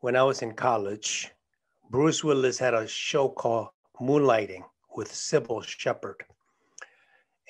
when 0.00 0.16
I 0.16 0.22
was 0.22 0.42
in 0.42 0.52
college, 0.52 1.30
Bruce 1.90 2.22
Willis 2.22 2.58
had 2.58 2.74
a 2.74 2.86
show 2.86 3.28
called 3.28 3.68
Moonlighting 4.00 4.62
with 4.94 5.10
Cybill 5.10 5.64
Shepherd. 5.64 6.22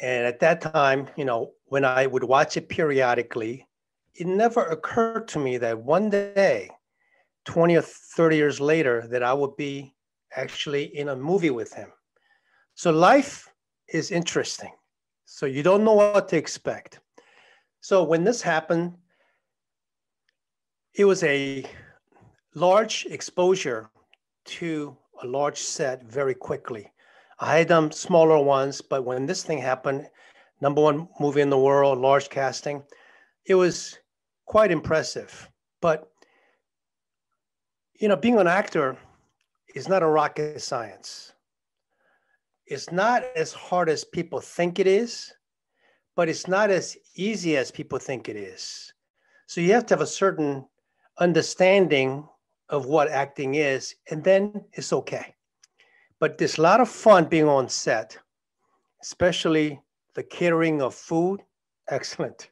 And 0.01 0.27
at 0.27 0.41
that 0.41 0.61
time, 0.61 1.09
you 1.17 1.25
know, 1.25 1.53
when 1.65 1.85
I 1.85 2.07
would 2.07 2.23
watch 2.23 2.57
it 2.57 2.69
periodically, 2.69 3.67
it 4.15 4.27
never 4.27 4.63
occurred 4.63 5.29
to 5.29 5.39
me 5.39 5.57
that 5.59 5.79
one 5.79 6.11
day, 6.11 6.71
20 7.47 7.77
or 7.77 7.83
30 7.83 8.37
years 8.37 8.61
later, 8.61 9.07
that 9.09 9.23
I 9.23 9.33
would 9.33 9.57
be 9.57 9.96
actually 10.35 10.97
in 10.97 11.09
a 11.09 11.17
movie 11.17 11.51
with 11.51 11.73
him. 11.73 11.93
So 12.75 12.91
life 12.91 13.53
is 13.89 14.11
interesting. 14.11 14.73
So 15.25 15.47
you 15.47 15.63
don't 15.63 15.85
know 15.85 15.95
what 15.95 16.29
to 16.29 16.37
expect. 16.37 17.01
So 17.81 18.03
when 18.03 18.25
this 18.25 18.43
happened, 18.43 18.95
it 20.95 21.05
was 21.05 21.23
a 21.23 21.65
large 22.55 23.07
exposure 23.11 23.91
to 24.47 24.97
a 25.23 25.27
large 25.27 25.59
set 25.59 26.05
very 26.05 26.35
quickly. 26.35 26.91
I 27.39 27.59
had 27.59 27.69
done 27.69 27.93
smaller 27.93 28.43
ones, 28.43 28.81
but 28.81 29.05
when 29.05 29.27
this 29.27 29.43
thing 29.43 29.59
happened, 29.59 30.09
number 30.61 30.81
one 30.81 31.09
movie 31.21 31.43
in 31.43 31.51
the 31.51 31.59
world, 31.59 31.99
large 31.99 32.31
casting, 32.31 32.83
it 33.45 33.55
was 33.55 33.99
quite 34.47 34.71
impressive. 34.71 35.49
But 35.83 36.11
you 38.01 38.09
know, 38.09 38.17
being 38.17 38.39
an 38.39 38.47
actor 38.47 38.97
is 39.77 39.91
not 39.91 40.03
a 40.03 40.07
rocket 40.07 40.63
science. 40.63 41.35
It's 42.65 42.91
not 42.91 43.25
as 43.37 43.53
hard 43.53 43.91
as 43.91 44.05
people 44.05 44.41
think 44.41 44.79
it 44.79 44.87
is, 44.87 45.35
but 46.17 46.31
it's 46.31 46.49
not 46.49 46.71
as 46.71 46.97
easy 47.15 47.59
as 47.59 47.71
people 47.71 47.99
think 47.99 48.31
it 48.31 48.37
is. 48.37 48.95
So 49.47 49.61
you 49.61 49.75
have 49.75 49.85
to 49.87 49.95
have 49.95 50.01
a 50.01 50.07
certain 50.07 50.67
understanding 51.21 52.27
of 52.71 52.87
what 52.87 53.11
acting 53.11 53.57
is, 53.57 53.95
and 54.11 54.25
then 54.25 54.65
it's 54.73 54.95
okay. 54.95 55.35
But 56.21 56.39
there's 56.39 56.57
a 56.57 56.63
lot 56.63 56.81
of 56.81 56.89
fun 56.89 57.27
being 57.27 57.47
on 57.47 57.69
set, 57.69 58.17
especially 59.03 59.79
the 60.15 60.23
catering 60.23 60.81
of 60.81 60.95
food. 60.95 61.43
Excellent. 61.91 62.51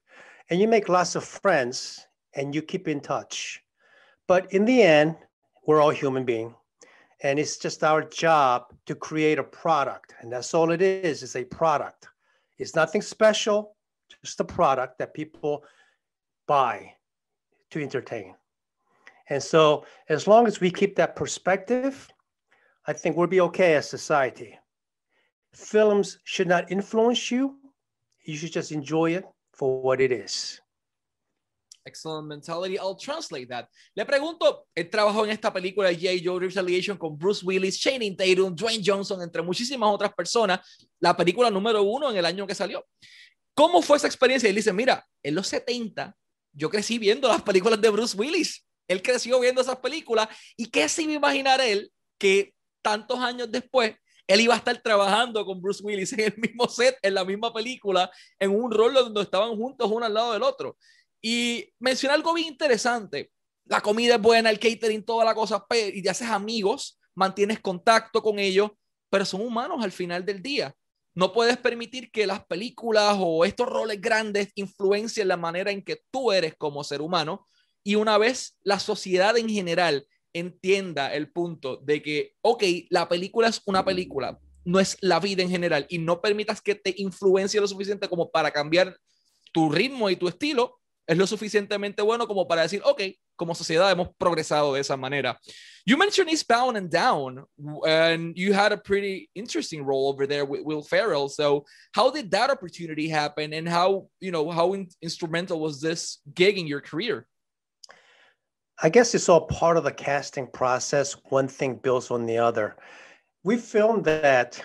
And 0.50 0.60
you 0.60 0.68
make 0.68 0.90
lots 0.90 1.16
of 1.16 1.24
friends 1.24 2.06
and 2.34 2.54
you 2.54 2.60
keep 2.60 2.86
in 2.86 3.00
touch. 3.00 3.62
But 4.28 4.52
in 4.52 4.66
the 4.66 4.82
end, 4.82 5.16
we're 5.66 5.80
all 5.80 5.90
human 5.90 6.26
beings. 6.26 6.52
And 7.24 7.38
it's 7.38 7.56
just 7.56 7.82
our 7.82 8.02
job 8.02 8.66
to 8.84 8.94
create 8.94 9.38
a 9.38 9.42
product. 9.42 10.14
And 10.20 10.30
that's 10.30 10.52
all 10.52 10.70
it 10.70 10.82
is, 10.82 11.22
it's 11.22 11.36
a 11.36 11.44
product. 11.44 12.06
It's 12.58 12.76
nothing 12.76 13.00
special, 13.00 13.76
just 14.22 14.38
a 14.40 14.44
product 14.44 14.98
that 14.98 15.14
people 15.14 15.64
buy 16.46 16.92
to 17.70 17.82
entertain. 17.82 18.34
And 19.30 19.42
so, 19.42 19.86
as 20.10 20.28
long 20.28 20.46
as 20.46 20.60
we 20.60 20.70
keep 20.70 20.96
that 20.96 21.16
perspective, 21.16 22.12
I 22.86 22.92
think 22.92 23.16
we'll 23.16 23.26
be 23.26 23.40
okay 23.40 23.74
as 23.74 23.88
society. 23.88 24.58
Films 25.54 26.18
should 26.24 26.46
not 26.46 26.70
influence 26.70 27.30
you. 27.30 27.56
You 28.26 28.36
should 28.36 28.52
just 28.52 28.70
enjoy 28.70 29.12
it 29.12 29.24
for 29.54 29.80
what 29.80 30.02
it 30.02 30.12
is. 30.12 30.60
Excellent 31.86 32.26
mentality. 32.26 32.78
I'll 32.78 32.96
translate 32.96 33.46
that. 33.48 33.68
Le 33.94 34.06
pregunto, 34.06 34.66
él 34.74 34.88
trabajó 34.88 35.24
en 35.24 35.32
esta 35.32 35.52
película 35.52 35.92
J. 35.92 36.20
Joe 36.24 36.40
Retaliation 36.40 36.96
con 36.96 37.18
Bruce 37.18 37.44
Willis, 37.44 37.78
Channing 37.78 38.16
Tatum, 38.16 38.54
Dwayne 38.54 38.82
Johnson, 38.84 39.20
entre 39.20 39.42
muchísimas 39.42 39.90
otras 39.92 40.14
personas. 40.14 40.60
La 40.98 41.14
película 41.14 41.50
número 41.50 41.82
uno 41.82 42.10
en 42.10 42.16
el 42.16 42.24
año 42.24 42.46
que 42.46 42.54
salió. 42.54 42.86
¿Cómo 43.54 43.82
fue 43.82 43.98
esa 43.98 44.06
experiencia? 44.06 44.48
Y 44.48 44.50
él 44.50 44.56
dice, 44.56 44.72
mira, 44.72 45.06
en 45.22 45.34
los 45.34 45.46
70 45.48 46.16
yo 46.52 46.70
crecí 46.70 46.98
viendo 46.98 47.28
las 47.28 47.42
películas 47.42 47.80
de 47.80 47.90
Bruce 47.90 48.16
Willis. 48.16 48.66
Él 48.88 49.02
creció 49.02 49.38
viendo 49.40 49.60
esas 49.60 49.76
películas 49.76 50.28
y 50.56 50.66
qué 50.66 50.88
se 50.88 51.02
iba 51.02 51.12
a 51.12 51.16
imaginar 51.16 51.60
él 51.60 51.90
que 52.18 52.54
tantos 52.82 53.18
años 53.18 53.50
después 53.50 53.94
él 54.26 54.40
iba 54.40 54.54
a 54.54 54.58
estar 54.58 54.80
trabajando 54.80 55.44
con 55.44 55.60
Bruce 55.60 55.82
Willis 55.82 56.12
en 56.14 56.20
el 56.20 56.34
mismo 56.36 56.66
set, 56.68 56.96
en 57.02 57.14
la 57.14 57.24
misma 57.24 57.52
película, 57.52 58.10
en 58.38 58.50
un 58.50 58.70
rol 58.70 58.94
donde 58.94 59.22
estaban 59.22 59.54
juntos 59.56 59.90
uno 59.90 60.06
al 60.06 60.14
lado 60.14 60.32
del 60.32 60.42
otro. 60.42 60.78
Y 61.26 61.72
menciona 61.78 62.14
algo 62.14 62.34
bien 62.34 62.48
interesante. 62.48 63.30
La 63.64 63.80
comida 63.80 64.16
es 64.16 64.20
buena, 64.20 64.50
el 64.50 64.58
catering, 64.58 65.02
toda 65.02 65.24
la 65.24 65.34
cosa, 65.34 65.64
y 65.94 66.02
te 66.02 66.10
haces 66.10 66.28
amigos, 66.28 67.00
mantienes 67.14 67.60
contacto 67.60 68.22
con 68.22 68.38
ellos, 68.38 68.72
pero 69.08 69.24
son 69.24 69.40
humanos 69.40 69.82
al 69.82 69.90
final 69.90 70.26
del 70.26 70.42
día. 70.42 70.76
No 71.14 71.32
puedes 71.32 71.56
permitir 71.56 72.10
que 72.10 72.26
las 72.26 72.44
películas 72.44 73.16
o 73.18 73.46
estos 73.46 73.66
roles 73.66 74.02
grandes 74.02 74.50
influencien 74.54 75.28
la 75.28 75.38
manera 75.38 75.70
en 75.70 75.82
que 75.82 76.02
tú 76.10 76.30
eres 76.30 76.56
como 76.56 76.84
ser 76.84 77.00
humano, 77.00 77.46
y 77.82 77.94
una 77.94 78.18
vez 78.18 78.58
la 78.62 78.78
sociedad 78.78 79.34
en 79.38 79.48
general 79.48 80.06
entienda 80.34 81.14
el 81.14 81.32
punto 81.32 81.78
de 81.78 82.02
que, 82.02 82.34
ok, 82.42 82.64
la 82.90 83.08
película 83.08 83.48
es 83.48 83.62
una 83.64 83.82
película, 83.82 84.38
no 84.66 84.78
es 84.78 84.98
la 85.00 85.20
vida 85.20 85.42
en 85.42 85.48
general, 85.48 85.86
y 85.88 85.96
no 85.96 86.20
permitas 86.20 86.60
que 86.60 86.74
te 86.74 86.94
influencie 86.98 87.62
lo 87.62 87.66
suficiente 87.66 88.10
como 88.10 88.30
para 88.30 88.50
cambiar 88.50 88.98
tu 89.54 89.70
ritmo 89.70 90.10
y 90.10 90.16
tu 90.16 90.28
estilo, 90.28 90.80
es 91.06 91.16
lo 91.18 91.26
suficientemente 91.26 92.02
bueno 92.02 92.26
como 92.26 92.46
para 92.48 92.62
decir, 92.62 92.80
ok, 92.84 93.02
como 93.36 93.54
sociedad 93.54 93.90
hemos 93.90 94.08
progresado 94.16 94.74
de 94.74 94.80
esa 94.80 94.96
manera. 94.96 95.38
You 95.86 95.96
mentioned 95.96 96.30
Eastbound 96.30 96.76
and 96.76 96.90
Down, 96.90 97.44
and 97.86 98.34
you 98.36 98.54
had 98.54 98.72
a 98.72 98.78
pretty 98.78 99.28
interesting 99.34 99.84
role 99.84 100.08
over 100.08 100.26
there 100.26 100.44
with 100.44 100.62
Will 100.64 100.82
Ferrell. 100.82 101.28
So, 101.28 101.64
how 101.92 102.10
did 102.10 102.30
that 102.30 102.50
opportunity 102.50 103.08
happen, 103.08 103.52
and 103.52 103.68
how 103.68 104.08
you 104.20 104.30
know 104.30 104.50
how 104.50 104.72
in 104.72 104.88
instrumental 105.02 105.60
was 105.60 105.80
this 105.80 106.20
gig 106.34 106.56
in 106.56 106.66
your 106.66 106.80
career? 106.80 107.26
I 108.82 108.88
guess 108.88 109.14
it's 109.14 109.28
all 109.28 109.46
part 109.46 109.76
of 109.76 109.84
the 109.84 109.92
casting 109.92 110.46
process. 110.46 111.16
One 111.28 111.48
thing 111.48 111.76
builds 111.76 112.10
on 112.10 112.26
the 112.26 112.38
other. 112.38 112.76
We 113.42 113.56
filmed 113.56 114.04
that 114.06 114.60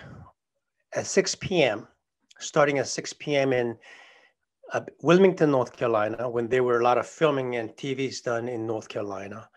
at 0.96 1.06
6 1.06 1.36
p.m., 1.36 1.88
starting 2.40 2.80
at 2.80 2.88
6 2.88 3.14
p.m. 3.14 3.54
in 3.54 3.78
uh, 4.74 4.82
Wilmington, 5.02 5.52
North 5.52 5.76
Carolina, 5.76 6.30
when 6.30 6.48
there 6.48 6.64
were 6.64 6.80
a 6.80 6.84
lot 6.84 6.98
of 6.98 7.08
filming 7.08 7.56
and 7.56 7.70
TVs 7.72 8.24
done 8.24 8.48
in 8.48 8.68
North 8.68 8.88
Carolina. 8.88 9.50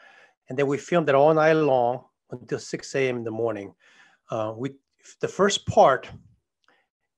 And 0.48 0.58
then 0.58 0.66
we 0.66 0.78
filmed 0.78 1.08
it 1.08 1.14
all 1.14 1.34
night 1.34 1.52
long 1.54 2.04
until 2.30 2.58
6 2.58 2.94
a.m. 2.94 3.18
in 3.18 3.24
the 3.24 3.30
morning. 3.30 3.74
Uh, 4.30 4.52
we 4.56 4.74
the 5.20 5.28
first 5.28 5.66
part, 5.66 6.08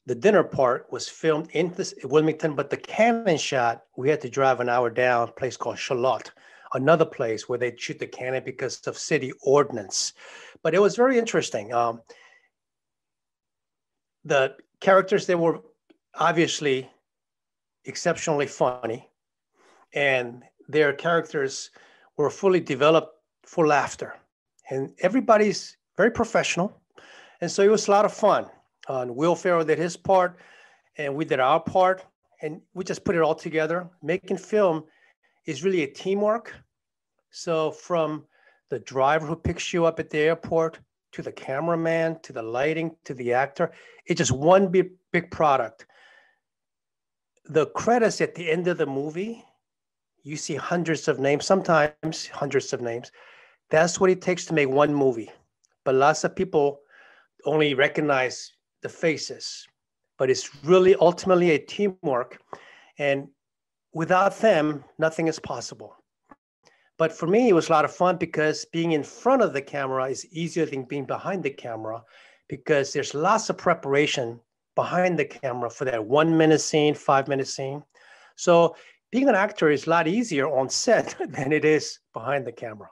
the 0.07 0.15
dinner 0.15 0.43
part, 0.43 0.87
was 0.91 1.09
filmed 1.09 1.51
in 1.53 1.73
this, 1.75 1.95
Wilmington, 2.03 2.55
but 2.55 2.71
the 2.71 2.77
cannon 2.77 3.37
shot 3.37 3.83
we 3.97 4.09
had 4.09 4.21
to 4.23 4.31
drive 4.31 4.61
an 4.61 4.69
hour 4.69 4.89
down 4.91 5.29
a 5.29 5.33
place 5.33 5.57
called 5.57 5.79
Charlotte, 5.79 6.33
another 6.73 7.05
place 7.05 7.49
where 7.49 7.59
they 7.59 7.77
shoot 7.77 7.99
the 7.99 8.07
cannon 8.07 8.43
because 8.45 8.81
of 8.87 8.97
city 8.97 9.33
ordinance. 9.43 10.15
But 10.63 10.75
it 10.75 10.81
was 10.81 10.97
very 10.97 11.19
interesting. 11.19 11.75
Um, 11.75 12.01
the 14.25 14.57
characters 14.81 15.27
they 15.27 15.35
were 15.35 15.61
obviously 16.15 16.89
exceptionally 17.85 18.47
funny, 18.47 19.09
and 19.95 20.43
their 20.69 20.93
characters 20.93 21.71
were 22.17 22.31
fully 22.31 22.61
developed 22.61 23.17
for 23.43 23.67
laughter. 23.67 24.15
And 24.71 24.93
everybody's 25.01 25.77
very 25.97 26.11
professional. 26.11 26.81
And 27.41 27.51
so 27.51 27.63
it 27.63 27.71
was 27.71 27.89
a 27.89 27.91
lot 27.91 28.05
of 28.05 28.13
fun. 28.13 28.47
Uh, 28.89 29.07
Will 29.09 29.35
Ferrell 29.35 29.65
did 29.65 29.79
his 29.79 29.97
part, 29.97 30.39
and 30.97 31.15
we 31.15 31.25
did 31.25 31.41
our 31.41 31.61
part, 31.61 32.05
and 32.43 32.61
we 32.75 32.85
just 32.85 33.05
put 33.05 33.15
it 33.15 33.23
all 33.23 33.35
together. 33.35 33.89
Making 34.03 34.37
film 34.39 34.85
is 35.47 35.65
really 35.65 35.83
a 35.83 35.87
teamwork. 35.87 36.55
So 37.31 37.71
from 37.71 38.25
the 38.71 38.79
driver 38.79 39.27
who 39.27 39.37
picks 39.37 39.73
you 39.73 39.85
up 39.85 39.99
at 40.01 40.11
the 40.11 40.19
airport 40.19 40.79
to 41.13 41.23
the 41.23 41.33
cameraman 41.33 42.19
to 42.23 42.33
the 42.33 42.43
lighting 42.43 42.97
to 43.05 43.15
the 43.15 43.33
actor, 43.33 43.73
it's 44.07 44.19
just 44.19 44.33
one 44.33 44.69
big 44.69 44.91
big 45.13 45.31
product. 45.31 45.87
The 47.47 47.67
credits 47.67 48.21
at 48.21 48.35
the 48.35 48.51
end 48.51 48.69
of 48.69 48.79
the 48.79 48.87
movie, 48.87 49.45
you 50.23 50.37
see 50.37 50.55
hundreds 50.55 51.09
of 51.09 51.19
names, 51.19 51.45
sometimes 51.45 52.27
hundreds 52.29 52.73
of 52.73 52.81
names. 52.81 53.13
That's 53.71 54.01
what 54.01 54.11
it 54.11 54.23
takes 54.23 54.47
to 54.47 54.55
make 54.55 54.69
one 54.69 54.95
movie. 54.95 55.31
But 55.85 55.95
lots 55.95 56.25
of 56.25 56.35
people 56.35 56.81
only 57.45 57.75
recognize 57.75 58.53
the 58.81 58.89
faces. 58.89 59.67
But 60.17 60.31
it's 60.31 60.65
really 60.65 60.95
ultimately 60.97 61.51
a 61.51 61.59
teamwork. 61.59 62.41
And 62.99 63.29
without 63.93 64.39
them, 64.39 64.85
nothing 64.99 65.29
is 65.29 65.39
possible. 65.39 65.97
But 66.97 67.13
for 67.13 67.27
me, 67.27 67.49
it 67.49 67.55
was 67.55 67.69
a 67.69 67.73
lot 67.73 67.85
of 67.85 67.95
fun 67.95 68.17
because 68.17 68.65
being 68.67 68.93
in 68.93 69.03
front 69.03 69.43
of 69.43 69.53
the 69.53 69.61
camera 69.61 70.07
is 70.07 70.27
easier 70.33 70.65
than 70.65 70.85
being 70.85 71.05
behind 71.05 71.43
the 71.43 71.51
camera 71.51 72.03
because 72.49 72.93
there's 72.93 73.15
lots 73.15 73.51
of 73.51 73.59
preparation 73.59 74.41
behind 74.75 75.19
the 75.19 75.25
camera 75.25 75.71
for 75.71 75.85
that 75.85 76.05
one 76.05 76.37
minute 76.37 76.61
scene, 76.61 76.95
five 76.95 77.29
minute 77.29 77.47
scene. 77.47 77.83
So 78.37 78.75
being 79.11 79.29
an 79.29 79.35
actor 79.35 79.71
is 79.71 79.87
a 79.87 79.91
lot 79.91 80.09
easier 80.09 80.49
on 80.49 80.69
set 80.69 81.17
than 81.29 81.53
it 81.53 81.65
is 81.65 82.01
behind 82.13 82.47
the 82.47 82.53
camera. 82.53 82.89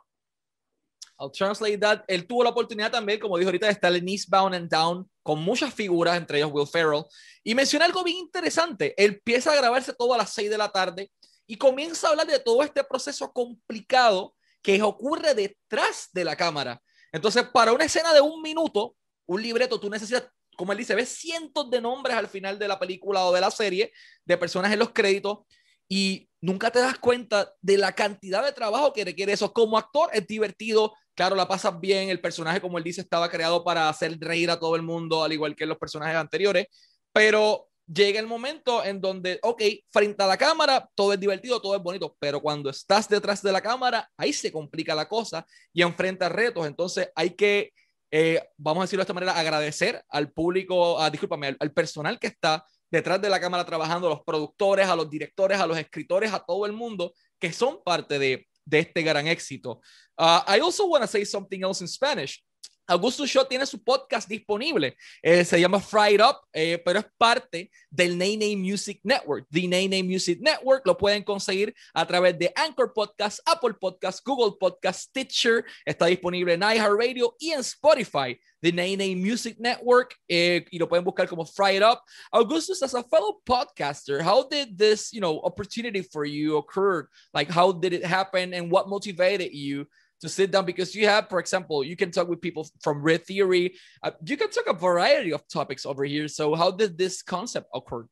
I'll 1.19 1.31
translate 1.31 1.81
that. 1.81 2.05
Él 2.09 2.27
tuvo 2.27 2.43
la 2.43 2.51
oportunidad 2.51 2.91
también, 2.91 3.21
como 3.21 3.39
dijo 3.39 3.49
ahorita, 3.49 3.67
de 3.67 3.73
estar 3.73 3.95
en 3.95 4.09
Eastbound 4.09 4.55
and 4.55 4.69
Down 4.69 5.09
con 5.23 5.41
muchas 5.41 5.73
figuras, 5.73 6.17
entre 6.17 6.39
ellos 6.39 6.51
Will 6.53 6.67
Ferrell. 6.67 7.05
Y 7.45 7.55
menciona 7.55 7.85
algo 7.85 8.03
bien 8.03 8.19
interesante. 8.19 8.93
Él 8.97 9.15
empieza 9.15 9.53
a 9.53 9.57
grabarse 9.57 9.93
todo 9.93 10.15
a 10.15 10.19
las 10.19 10.33
6 10.33 10.51
de 10.51 10.59
la 10.59 10.71
tarde 10.71 11.12
y 11.47 11.57
comienza 11.57 12.09
a 12.09 12.11
hablar 12.11 12.27
de 12.27 12.41
todo 12.41 12.62
este 12.62 12.83
proceso 12.83 13.33
complicado 13.33 14.35
que 14.62 14.83
ocurre 14.83 15.35
detrás 15.35 16.09
de 16.12 16.25
la 16.25 16.35
cámara. 16.35 16.83
Entonces, 17.12 17.45
para 17.53 17.73
una 17.73 17.85
escena 17.85 18.12
de 18.15 18.21
un 18.21 18.43
minuto, 18.43 18.97
un 19.27 19.43
libreto, 19.43 19.79
tú 19.79 19.91
necesitas 19.91 20.25
como 20.57 20.73
él 20.73 20.79
dice, 20.79 20.95
ves 20.95 21.09
cientos 21.09 21.71
de 21.71 21.81
nombres 21.81 22.17
al 22.17 22.29
final 22.29 22.59
de 22.59 22.69
la 22.69 22.79
película 22.79 23.25
o 23.25 23.33
de 23.33 23.41
la 23.41 23.51
serie 23.51 23.93
de 24.25 24.37
personas 24.38 24.73
en 24.73 24.79
los 24.79 24.91
créditos 24.91 25.41
y 25.88 26.29
nunca 26.41 26.71
te 26.71 26.79
das 26.79 26.99
cuenta 26.99 27.53
de 27.61 27.79
la 27.79 27.93
cantidad 27.93 28.45
de 28.45 28.53
trabajo 28.53 28.93
que 28.93 29.05
requiere 29.05 29.33
eso. 29.33 29.53
Como 29.53 29.79
actor 29.79 30.11
es 30.12 30.27
divertido, 30.27 30.95
claro, 31.15 31.37
la 31.37 31.49
pasas 31.49 31.79
bien, 31.81 32.09
el 32.09 32.21
personaje, 32.21 32.61
como 32.61 32.79
él 32.79 32.85
dice, 32.85 33.01
estaba 33.01 33.31
creado 33.31 33.65
para 33.65 33.88
hacer 33.88 34.19
reír 34.19 34.51
a 34.51 34.59
todo 34.59 34.77
el 34.77 34.83
mundo, 34.83 35.23
al 35.23 35.33
igual 35.33 35.55
que 35.55 35.67
los 35.67 35.79
personajes 35.79 36.17
anteriores, 36.17 36.67
pero 37.12 37.69
llega 37.87 38.21
el 38.21 38.27
momento 38.27 38.85
en 38.85 39.01
donde, 39.01 39.38
ok, 39.43 39.62
frente 39.91 40.23
a 40.23 40.27
la 40.27 40.37
cámara, 40.37 40.88
todo 40.95 41.12
es 41.12 41.21
divertido, 41.21 41.61
todo 41.61 41.77
es 41.77 41.83
bonito, 41.83 42.17
pero 42.19 42.41
cuando 42.41 42.71
estás 42.71 43.09
detrás 43.09 43.43
de 43.43 43.53
la 43.53 43.61
cámara, 43.61 44.11
ahí 44.17 44.33
se 44.33 44.53
complica 44.53 44.95
la 44.95 45.09
cosa 45.09 45.47
y 45.73 45.83
enfrenta 45.83 46.29
retos, 46.29 46.67
entonces 46.67 47.11
hay 47.15 47.31
que 47.31 47.73
eh, 48.14 48.46
vamos 48.59 48.83
a 48.83 48.85
decirlo 48.85 49.01
de 49.01 49.05
esta 49.05 49.14
manera, 49.14 49.33
agradecer 49.33 50.05
al 50.11 50.31
público, 50.31 51.01
a, 51.01 51.09
discúlpame, 51.09 51.57
al, 51.59 51.72
personal 51.72 52.18
que 52.18 52.27
está 52.27 52.62
detrás 52.90 53.20
de 53.22 53.31
la 53.31 53.40
cámara 53.40 53.64
trabajando, 53.64 54.07
a 54.07 54.11
los 54.11 54.22
productores, 54.22 54.87
a 54.87 54.94
los 54.94 55.09
directores, 55.09 55.59
a 55.59 55.66
los 55.66 55.79
escritores, 55.79 56.31
a 56.31 56.40
todo 56.40 56.66
el 56.66 56.72
mundo 56.72 57.14
que 57.38 57.55
son 57.55 57.83
parte 57.83 58.18
de, 58.18 58.46
de 58.66 58.79
este 58.81 59.01
gran 59.01 59.27
éxito. 59.27 59.81
Uh, 60.18 60.40
I 60.46 60.61
also 60.61 60.87
want 60.87 61.03
to 61.03 61.09
say 61.09 61.25
something 61.25 61.62
else 61.62 61.83
in 61.83 61.88
Spanish. 61.88 62.44
Augusto 62.87 63.27
Show 63.27 63.47
tiene 63.49 63.64
su 63.66 63.83
podcast 63.83 64.29
disponible. 64.29 64.97
Eh, 65.23 65.45
se 65.45 65.61
llama 65.61 65.81
Fried 65.81 66.21
Up, 66.21 66.37
eh, 66.53 66.81
pero 66.85 66.99
es 66.99 67.07
parte 67.16 67.71
del 67.90 68.18
Name 68.18 68.57
Music 68.57 69.01
Network. 69.05 69.47
The 69.51 69.68
Name 69.68 70.03
Music 70.03 70.40
Network 70.40 70.87
lo 70.87 70.97
pueden 70.97 71.23
conseguir 71.23 71.75
a 71.95 72.07
través 72.07 72.38
de 72.38 72.53
Anchor 72.57 72.92
Podcast, 72.92 73.40
Apple 73.47 73.75
Podcast, 73.81 74.25
Google 74.27 74.57
Podcast, 74.59 75.09
Stitcher. 75.09 75.64
Está 75.85 76.07
disponible 76.07 76.55
en 76.55 76.62
iHeartRadio 76.62 77.37
y 77.38 77.51
en 77.53 77.61
Spotify. 77.61 78.38
The 78.62 78.73
Name 78.73 79.16
Music 79.16 79.57
Network 79.59 80.16
eh, 80.29 80.64
y 80.71 80.79
lo 80.79 80.88
pueden 80.88 81.05
buscar 81.05 81.29
como 81.29 81.45
Fried 81.45 81.83
Up. 81.83 81.99
Augustus, 82.31 82.83
as 82.83 82.95
a 82.95 83.03
fellow 83.03 83.40
podcaster, 83.45 84.23
how 84.23 84.47
did 84.49 84.79
this, 84.79 85.12
you 85.12 85.21
know, 85.21 85.40
opportunity 85.42 86.01
for 86.03 86.25
you 86.25 86.57
occur? 86.57 87.09
Like, 87.35 87.51
how 87.51 87.73
did 87.73 87.92
it 87.92 88.05
happen, 88.05 88.55
and 88.55 88.71
what 88.71 88.88
motivated 88.88 89.53
you 89.53 89.87
to 90.23 90.29
sit 90.29 90.53
down 90.53 90.65
because 90.65 90.95
you 90.95 91.07
have, 91.07 91.29
for 91.29 91.41
example, 91.41 91.85
you 91.85 91.97
can 91.97 92.11
talk 92.11 92.29
with 92.29 92.41
people 92.41 92.67
from 92.81 93.03
Red 93.03 93.27
Theory. 93.27 93.75
Uh, 94.03 94.13
you 94.25 94.37
can 94.37 94.51
talk 94.51 94.67
a 94.69 94.73
variety 94.73 95.33
of 95.33 95.47
topics 95.49 95.85
over 95.85 96.05
here. 96.05 96.29
So 96.29 96.55
how 96.55 96.71
did 96.71 96.97
this 96.97 97.23
concept 97.23 97.69
occur? 97.75 98.07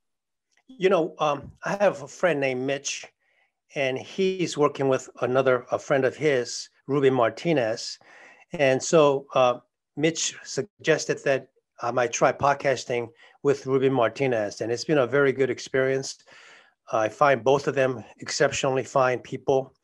You 0.66 0.88
know, 0.88 1.14
um, 1.18 1.52
I 1.64 1.76
have 1.80 2.02
a 2.02 2.08
friend 2.08 2.40
named 2.40 2.66
Mitch, 2.66 3.06
and 3.74 3.96
he's 3.96 4.58
working 4.58 4.88
with 4.88 5.08
another 5.22 5.66
a 5.70 5.78
friend 5.78 6.04
of 6.04 6.16
his, 6.16 6.68
Ruben 6.86 7.14
Martinez, 7.14 7.98
and 8.52 8.82
so 8.82 9.26
uh, 9.34 9.58
Mitch 9.96 10.34
suggested 10.42 11.22
that 11.24 11.48
I 11.80 11.92
might 11.92 12.12
try 12.12 12.32
podcasting 12.32 13.08
with 13.42 13.66
Ruben 13.66 13.92
Martinez, 13.92 14.60
and 14.60 14.70
it's 14.70 14.84
been 14.84 14.98
a 14.98 15.06
very 15.06 15.32
good 15.32 15.50
experience. 15.50 16.18
I 16.92 17.08
find 17.08 17.44
both 17.44 17.68
of 17.68 17.76
them 17.76 18.04
exceptionally 18.18 18.82
fine 18.82 19.20
people 19.20 19.74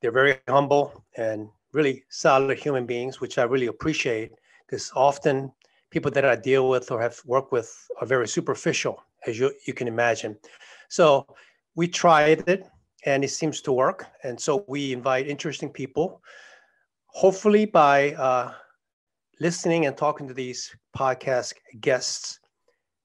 they're 0.00 0.12
very 0.12 0.38
humble 0.48 1.04
and 1.16 1.48
really 1.72 2.04
solid 2.08 2.58
human 2.58 2.86
beings, 2.86 3.20
which 3.20 3.38
I 3.38 3.42
really 3.42 3.66
appreciate 3.66 4.32
because 4.66 4.92
often 4.94 5.52
people 5.90 6.10
that 6.10 6.24
I 6.24 6.36
deal 6.36 6.68
with 6.68 6.90
or 6.90 7.00
have 7.00 7.20
worked 7.24 7.52
with 7.52 7.74
are 8.00 8.06
very 8.06 8.28
superficial, 8.28 9.02
as 9.26 9.38
you, 9.38 9.52
you 9.66 9.74
can 9.74 9.88
imagine. 9.88 10.36
So 10.88 11.26
we 11.74 11.88
tried 11.88 12.48
it 12.48 12.66
and 13.04 13.24
it 13.24 13.30
seems 13.30 13.60
to 13.62 13.72
work. 13.72 14.06
And 14.22 14.38
so 14.38 14.64
we 14.68 14.92
invite 14.92 15.26
interesting 15.26 15.70
people, 15.70 16.22
hopefully 17.06 17.64
by 17.64 18.12
uh, 18.14 18.52
listening 19.40 19.86
and 19.86 19.96
talking 19.96 20.28
to 20.28 20.34
these 20.34 20.74
podcast 20.96 21.54
guests, 21.80 22.40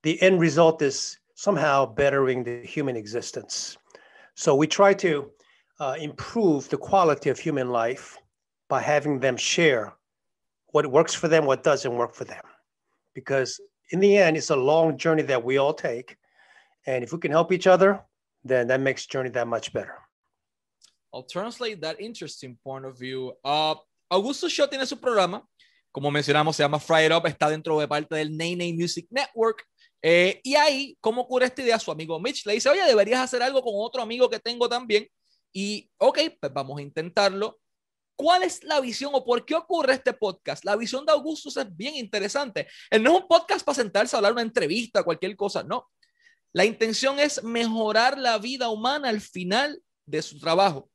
the 0.04 0.22
end 0.22 0.40
result 0.40 0.82
is 0.82 1.20
somehow 1.36 1.86
bettering 1.86 2.44
the 2.44 2.66
human 2.66 2.96
existence. 2.96 3.78
So 4.36 4.56
we 4.56 4.68
try 4.68 4.94
to 4.96 5.32
uh, 5.84 5.96
improve 6.00 6.70
the 6.70 6.78
quality 6.78 7.30
of 7.30 7.38
human 7.38 7.70
life 7.70 8.18
by 8.70 8.82
having 8.82 9.20
them 9.20 9.36
share 9.36 9.94
what 10.72 10.88
works 10.88 11.14
for 11.14 11.28
them, 11.28 11.46
what 11.46 11.64
doesn't 11.64 11.96
work 12.02 12.16
for 12.16 12.24
them. 12.24 12.44
Because 13.14 13.60
in 13.92 14.00
the 14.00 14.18
end, 14.18 14.38
it's 14.38 14.50
a 14.50 14.56
long 14.56 14.98
journey 14.98 15.24
that 15.24 15.44
we 15.44 15.58
all 15.58 15.74
take. 15.74 16.16
And 16.86 17.04
if 17.04 17.12
we 17.12 17.20
can 17.20 17.32
help 17.32 17.52
each 17.52 17.68
other, 17.68 18.02
then 18.44 18.68
that 18.68 18.80
makes 18.80 19.06
journey 19.06 19.30
that 19.32 19.48
much 19.48 19.74
better. 19.74 19.98
I'll 21.14 21.24
translate 21.24 21.82
that 21.82 22.00
interesting 22.00 22.58
point 22.64 22.86
of 22.86 22.98
view. 22.98 23.34
Uh, 23.44 23.76
Augusto 24.12 24.50
Show 24.50 24.68
tiene 24.68 24.86
su 24.86 24.96
programa, 24.96 25.44
como 25.92 26.10
mencionamos, 26.10 26.56
se 26.56 26.64
llama 26.64 26.80
Fry 26.80 27.06
It 27.06 27.12
Up, 27.12 27.26
está 27.28 27.50
dentro 27.50 27.80
de 27.80 27.88
parte 27.88 28.16
del 28.16 28.36
Name 28.36 28.74
Music 28.74 29.06
Network. 29.12 29.64
Eh, 30.02 30.40
y 30.44 30.56
ahí, 30.56 30.98
¿cómo 31.00 31.22
ocurre 31.22 31.46
esta 31.46 31.62
idea? 31.62 31.78
Su 31.78 31.92
amigo 31.92 32.20
Mitch 32.20 32.46
le 32.46 32.54
dice, 32.54 32.70
oye, 32.70 32.84
deberías 32.84 33.22
hacer 33.22 33.44
algo 33.44 33.62
con 33.62 33.74
otro 33.76 34.02
amigo 34.02 34.30
que 34.30 34.40
tengo 34.40 34.68
también. 34.68 35.08
Y, 35.54 35.90
ok, 35.98 36.20
pues 36.42 36.52
vamos 36.52 36.80
a 36.80 36.82
intentarlo. 36.82 37.60
¿Cuál 38.16 38.44
es 38.44 38.64
la 38.64 38.80
visión 38.80 39.12
o 39.14 39.24
por 39.24 39.46
qué 39.46 39.56
ocurre 39.56 39.94
este 39.94 40.14
podcast? 40.14 40.66
La 40.66 40.76
visión 40.76 41.06
de 41.06 41.12
Augusto 41.12 41.50
es 41.50 41.76
bien 41.76 41.96
interesante. 41.96 42.68
Él 42.90 43.04
no 43.04 43.16
es 43.16 43.22
un 43.22 43.28
podcast 43.28 43.66
para 43.66 43.76
sentarse 43.76 44.16
a 44.16 44.18
hablar 44.18 44.34
una 44.34 44.42
entrevista, 44.42 45.04
cualquier 45.04 45.36
cosa, 45.36 45.64
no. 45.64 45.90
La 46.52 46.66
intención 46.66 47.20
es 47.20 47.44
mejorar 47.44 48.18
la 48.18 48.38
vida 48.38 48.70
humana 48.70 49.10
al 49.10 49.22
final 49.22 49.82
de 50.06 50.22
su 50.22 50.40
trabajo. 50.40 50.90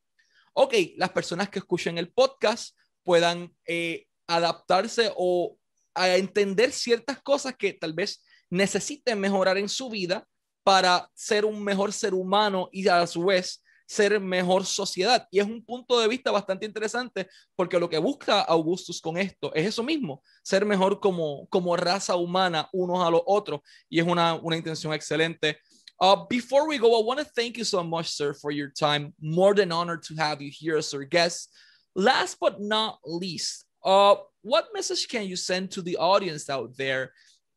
ok, 0.53 0.75
las 0.97 1.11
personas 1.11 1.49
que 1.49 1.61
escuchen 1.61 1.99
el 1.99 2.11
podcast 2.11 2.77
puedan 3.05 3.55
eh, 3.65 4.07
adaptarse 4.27 5.13
o 5.17 5.57
a 5.95 6.17
entender 6.17 6.73
ciertas 6.73 7.21
cosas 7.23 7.55
que 7.57 7.73
tal 7.73 7.93
vez 7.93 8.25
necesiten 8.51 9.21
mejorar 9.21 9.57
en 9.57 9.69
su 9.69 9.89
vida 9.89 10.27
para 10.65 11.09
ser 11.15 11.45
un 11.45 11.63
mejor 11.63 11.93
ser 11.93 12.13
humano 12.13 12.69
y 12.73 12.87
a 12.89 13.07
su 13.07 13.25
vez 13.25 13.63
ser 13.89 14.21
mejor 14.21 14.67
sociedad. 14.67 15.27
Y 15.31 15.39
es 15.39 15.47
un 15.47 15.65
punto 15.65 15.99
de 15.99 16.07
vista 16.07 16.31
bastante 16.31 16.67
interesante 16.67 17.27
porque 17.57 17.79
lo 17.79 17.89
que 17.89 17.97
busca 17.97 18.43
Augustus 18.43 19.01
con 19.01 19.17
esto 19.17 19.53
es 19.55 19.67
eso 19.67 19.83
mismo, 19.83 20.23
ser 20.43 20.67
mejor 20.67 21.01
como, 21.01 21.49
como 21.49 21.75
raza 21.75 22.15
humana 22.15 22.69
unos 22.73 23.03
a 23.05 23.11
los 23.11 23.23
otros. 23.25 23.61
Y 23.89 23.99
es 23.99 24.07
una, 24.07 24.35
una 24.35 24.57
intención 24.57 24.93
excelente. 24.93 25.59
Uh, 26.01 26.27
before 26.29 26.69
we 26.69 26.77
go, 26.77 27.01
I 27.01 27.03
want 27.03 27.19
to 27.19 27.25
thank 27.35 27.57
you 27.57 27.65
so 27.65 27.83
much, 27.83 28.09
sir, 28.09 28.35
for 28.35 28.53
your 28.53 28.69
time. 28.69 29.15
More 29.21 29.55
than 29.55 29.73
honored 29.73 30.03
to 30.05 30.15
have 30.17 30.43
you 30.43 30.51
here 30.53 30.77
as 30.77 30.93
our 30.93 31.05
guest. 31.05 31.51
Last 31.97 32.37
but 32.39 32.61
not 32.61 32.99
least, 33.05 33.65
uh, 33.83 34.17
what 34.43 34.69
message 34.75 35.09
can 35.09 35.25
you 35.25 35.35
send 35.35 35.71
to 35.73 35.83
the 35.83 35.97
audience 35.97 36.51
out 36.51 36.77
there 36.77 37.13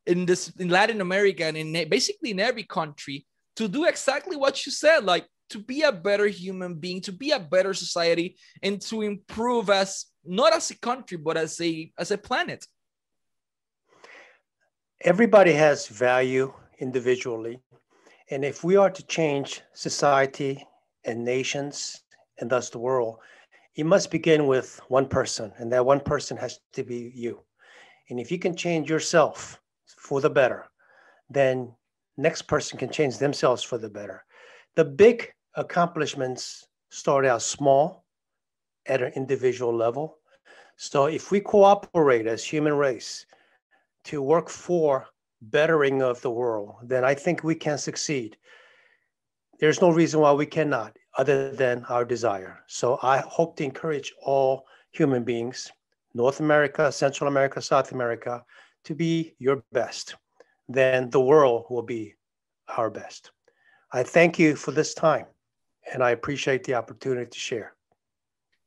in 0.08 0.26
this 0.26 0.50
in 0.58 0.70
Latin 0.70 1.02
America 1.02 1.44
and 1.44 1.58
in 1.58 1.90
basically 1.90 2.32
in 2.32 2.40
every 2.40 2.64
country 2.64 3.28
to 3.58 3.68
do 3.68 3.86
exactly 3.86 4.38
what 4.38 4.66
you 4.66 4.72
said, 4.72 5.04
like 5.04 5.28
to 5.52 5.60
be 5.60 5.84
a 5.84 5.92
better 5.92 6.28
human 6.28 6.76
being, 6.76 7.02
to 7.02 7.12
be 7.12 7.32
a 7.32 7.40
better 7.40 7.74
society, 7.74 8.38
and 8.64 8.82
to 8.82 9.02
improve 9.02 9.70
as 9.70 10.06
not 10.24 10.54
as 10.54 10.70
a 10.72 10.78
country 10.78 11.18
but 11.18 11.38
as 11.38 11.60
a 11.62 11.92
as 11.98 12.12
a 12.12 12.18
planet. 12.18 12.66
Everybody 15.02 15.54
has 15.54 15.88
value 15.88 16.54
individually, 16.80 17.60
and 18.30 18.46
if 18.46 18.64
we 18.64 18.76
are 18.76 18.90
to 18.90 19.04
change 19.08 19.62
society 19.74 20.66
and 21.06 21.26
nations 21.26 22.04
and 22.40 22.50
thus 22.50 22.70
the 22.70 22.80
world, 22.80 23.18
it 23.76 23.86
must 23.86 24.12
begin 24.12 24.48
with 24.48 24.80
one 24.90 25.08
person, 25.08 25.52
and 25.58 25.72
that 25.72 25.86
one 25.86 26.02
person 26.02 26.38
has 26.38 26.60
to 26.74 26.84
be 26.84 27.12
you. 27.16 27.42
And 28.10 28.20
if 28.20 28.32
you 28.32 28.40
can 28.40 28.56
change 28.56 28.90
yourself 28.90 29.60
for 29.98 30.22
the 30.22 30.30
better, 30.30 30.70
then 31.30 31.74
next 32.18 32.44
person 32.44 32.78
can 32.78 32.90
change 32.90 33.18
themselves 33.18 33.64
for 33.64 33.78
the 33.78 33.90
better. 33.90 34.24
The 34.76 34.86
big 34.86 35.34
accomplishments 35.56 36.68
start 36.90 37.26
out 37.26 37.42
small 37.42 38.06
at 38.86 39.02
an 39.02 39.12
individual 39.16 39.76
level. 39.76 40.18
So 40.78 41.06
if 41.06 41.32
we 41.32 41.40
cooperate 41.40 42.28
as 42.28 42.44
human 42.44 42.74
race 42.74 43.26
to 44.06 44.22
work 44.22 44.50
for 44.50 45.08
bettering 45.42 46.02
of 46.02 46.22
the 46.22 46.32
world, 46.32 46.76
then 46.84 47.04
I 47.04 47.14
think 47.14 47.44
we 47.44 47.56
can 47.56 47.78
succeed. 47.78 48.38
There's 49.60 49.82
no 49.82 49.92
reason 49.92 50.22
why 50.22 50.32
we 50.34 50.46
cannot 50.46 50.98
other 51.18 51.52
than 51.52 51.86
our 51.86 52.06
desire. 52.06 52.64
So 52.68 52.98
I 53.04 53.20
hope 53.20 53.58
to 53.58 53.64
encourage 53.64 54.14
all 54.24 54.66
human 54.92 55.24
beings, 55.24 55.72
North 56.14 56.40
America, 56.40 56.92
Central 56.92 57.28
America, 57.28 57.62
South 57.62 57.92
America, 57.92 58.44
to 58.86 58.96
be 58.96 59.36
your 59.38 59.64
best. 59.72 60.16
Then 60.68 61.10
the 61.10 61.22
world 61.22 61.66
will 61.70 61.84
be 61.84 62.16
our 62.78 62.90
best. 62.90 63.32
I 63.92 64.04
thank 64.04 64.40
you 64.40 64.56
for 64.56 64.72
this 64.72 64.94
time 64.94 65.26
and 65.94 66.04
I 66.04 66.12
appreciate 66.12 66.64
the 66.64 66.76
opportunity 66.76 67.30
to 67.30 67.40
share. 67.40 67.76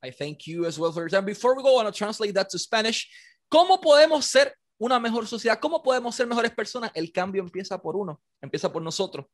I 0.03 0.11
thank 0.11 0.47
you 0.47 0.67
as 0.67 0.79
well 0.79 0.93
for 0.93 1.01
your 1.01 1.09
time. 1.09 1.25
Before 1.25 1.57
we 1.57 1.63
go, 1.63 1.79
I 1.79 1.83
want 1.83 1.95
to 1.95 1.99
translate 1.99 2.35
that 2.35 2.51
to 2.51 2.59
Spanish. 2.59 3.09
¿Cómo 3.51 3.81
podemos 3.81 4.25
ser 4.25 4.53
una 4.79 4.99
mejor 5.01 5.27
sociedad? 5.27 5.59
¿Cómo 5.61 5.83
podemos 5.83 6.15
ser 6.15 6.27
mejores 6.27 6.51
personas? 6.51 6.91
El 6.95 7.11
cambio 7.11 7.43
empieza 7.43 7.79
por 7.79 7.97
uno, 7.97 8.21
empieza 8.43 8.71
por 8.71 8.83
nosotros. 8.83 9.27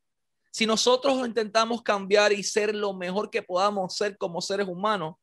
Si 0.53 0.67
nosotros 0.67 1.27
intentamos 1.27 1.83
cambiar 1.83 2.33
y 2.33 2.43
ser 2.43 2.75
lo 2.75 2.93
mejor 2.93 3.31
que 3.31 3.43
podamos 3.43 3.97
ser 3.97 4.17
como 4.17 4.41
seres 4.41 4.67
humanos, 4.69 5.15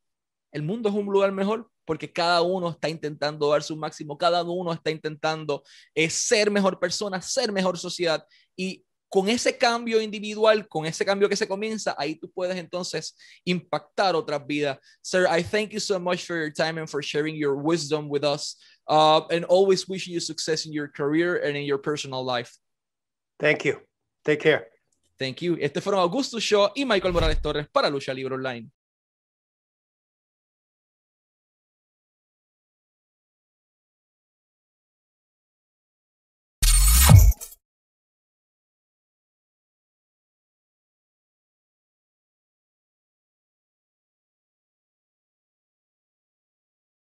el 0.52 0.62
mundo 0.62 0.88
es 0.88 0.94
un 0.94 1.06
lugar 1.06 1.32
mejor 1.32 1.70
porque 1.84 2.10
cada 2.10 2.42
uno 2.42 2.70
está 2.70 2.88
intentando 2.88 3.48
dar 3.48 3.62
su 3.62 3.76
máximo, 3.76 4.18
cada 4.18 4.42
uno 4.42 4.72
está 4.72 4.90
intentando 4.90 5.62
eh, 5.94 6.10
ser 6.10 6.50
mejor 6.50 6.78
persona, 6.78 7.20
ser 7.20 7.52
mejor 7.52 7.78
sociedad 7.78 8.26
y 8.56 8.84
con 9.08 9.28
ese 9.28 9.56
cambio 9.56 10.00
individual, 10.00 10.66
con 10.68 10.86
ese 10.86 11.04
cambio 11.04 11.28
que 11.28 11.36
se 11.36 11.48
comienza, 11.48 11.94
ahí 11.98 12.14
tú 12.16 12.30
puedes 12.30 12.56
entonces 12.56 13.16
impactar 13.44 14.14
otras 14.14 14.46
vidas. 14.46 14.78
Sir, 15.02 15.26
I 15.26 15.42
thank 15.42 15.70
you 15.72 15.80
so 15.80 15.98
much 15.98 16.26
for 16.26 16.36
your 16.36 16.52
time 16.52 16.78
and 16.78 16.88
for 16.88 17.02
sharing 17.02 17.36
your 17.36 17.54
wisdom 17.54 18.08
with 18.08 18.24
us. 18.24 18.56
Uh, 18.86 19.22
and 19.30 19.44
always 19.44 19.86
wishing 19.86 20.14
you 20.14 20.20
success 20.20 20.64
in 20.64 20.72
your 20.72 20.88
career 20.88 21.36
and 21.44 21.56
in 21.56 21.64
your 21.64 21.78
personal 21.78 22.24
life. 22.24 22.56
Thank 23.38 23.64
you. 23.64 23.80
Take 24.24 24.40
care. 24.40 24.68
Thank 25.18 25.42
you. 25.42 25.56
Este 25.60 25.80
fueron 25.80 26.00
Augusto 26.00 26.38
Shaw 26.38 26.72
y 26.74 26.84
Michael 26.84 27.12
Morales 27.12 27.40
Torres 27.42 27.66
para 27.70 27.90
Lucha 27.90 28.14
Libre 28.14 28.34
Online. 28.34 28.70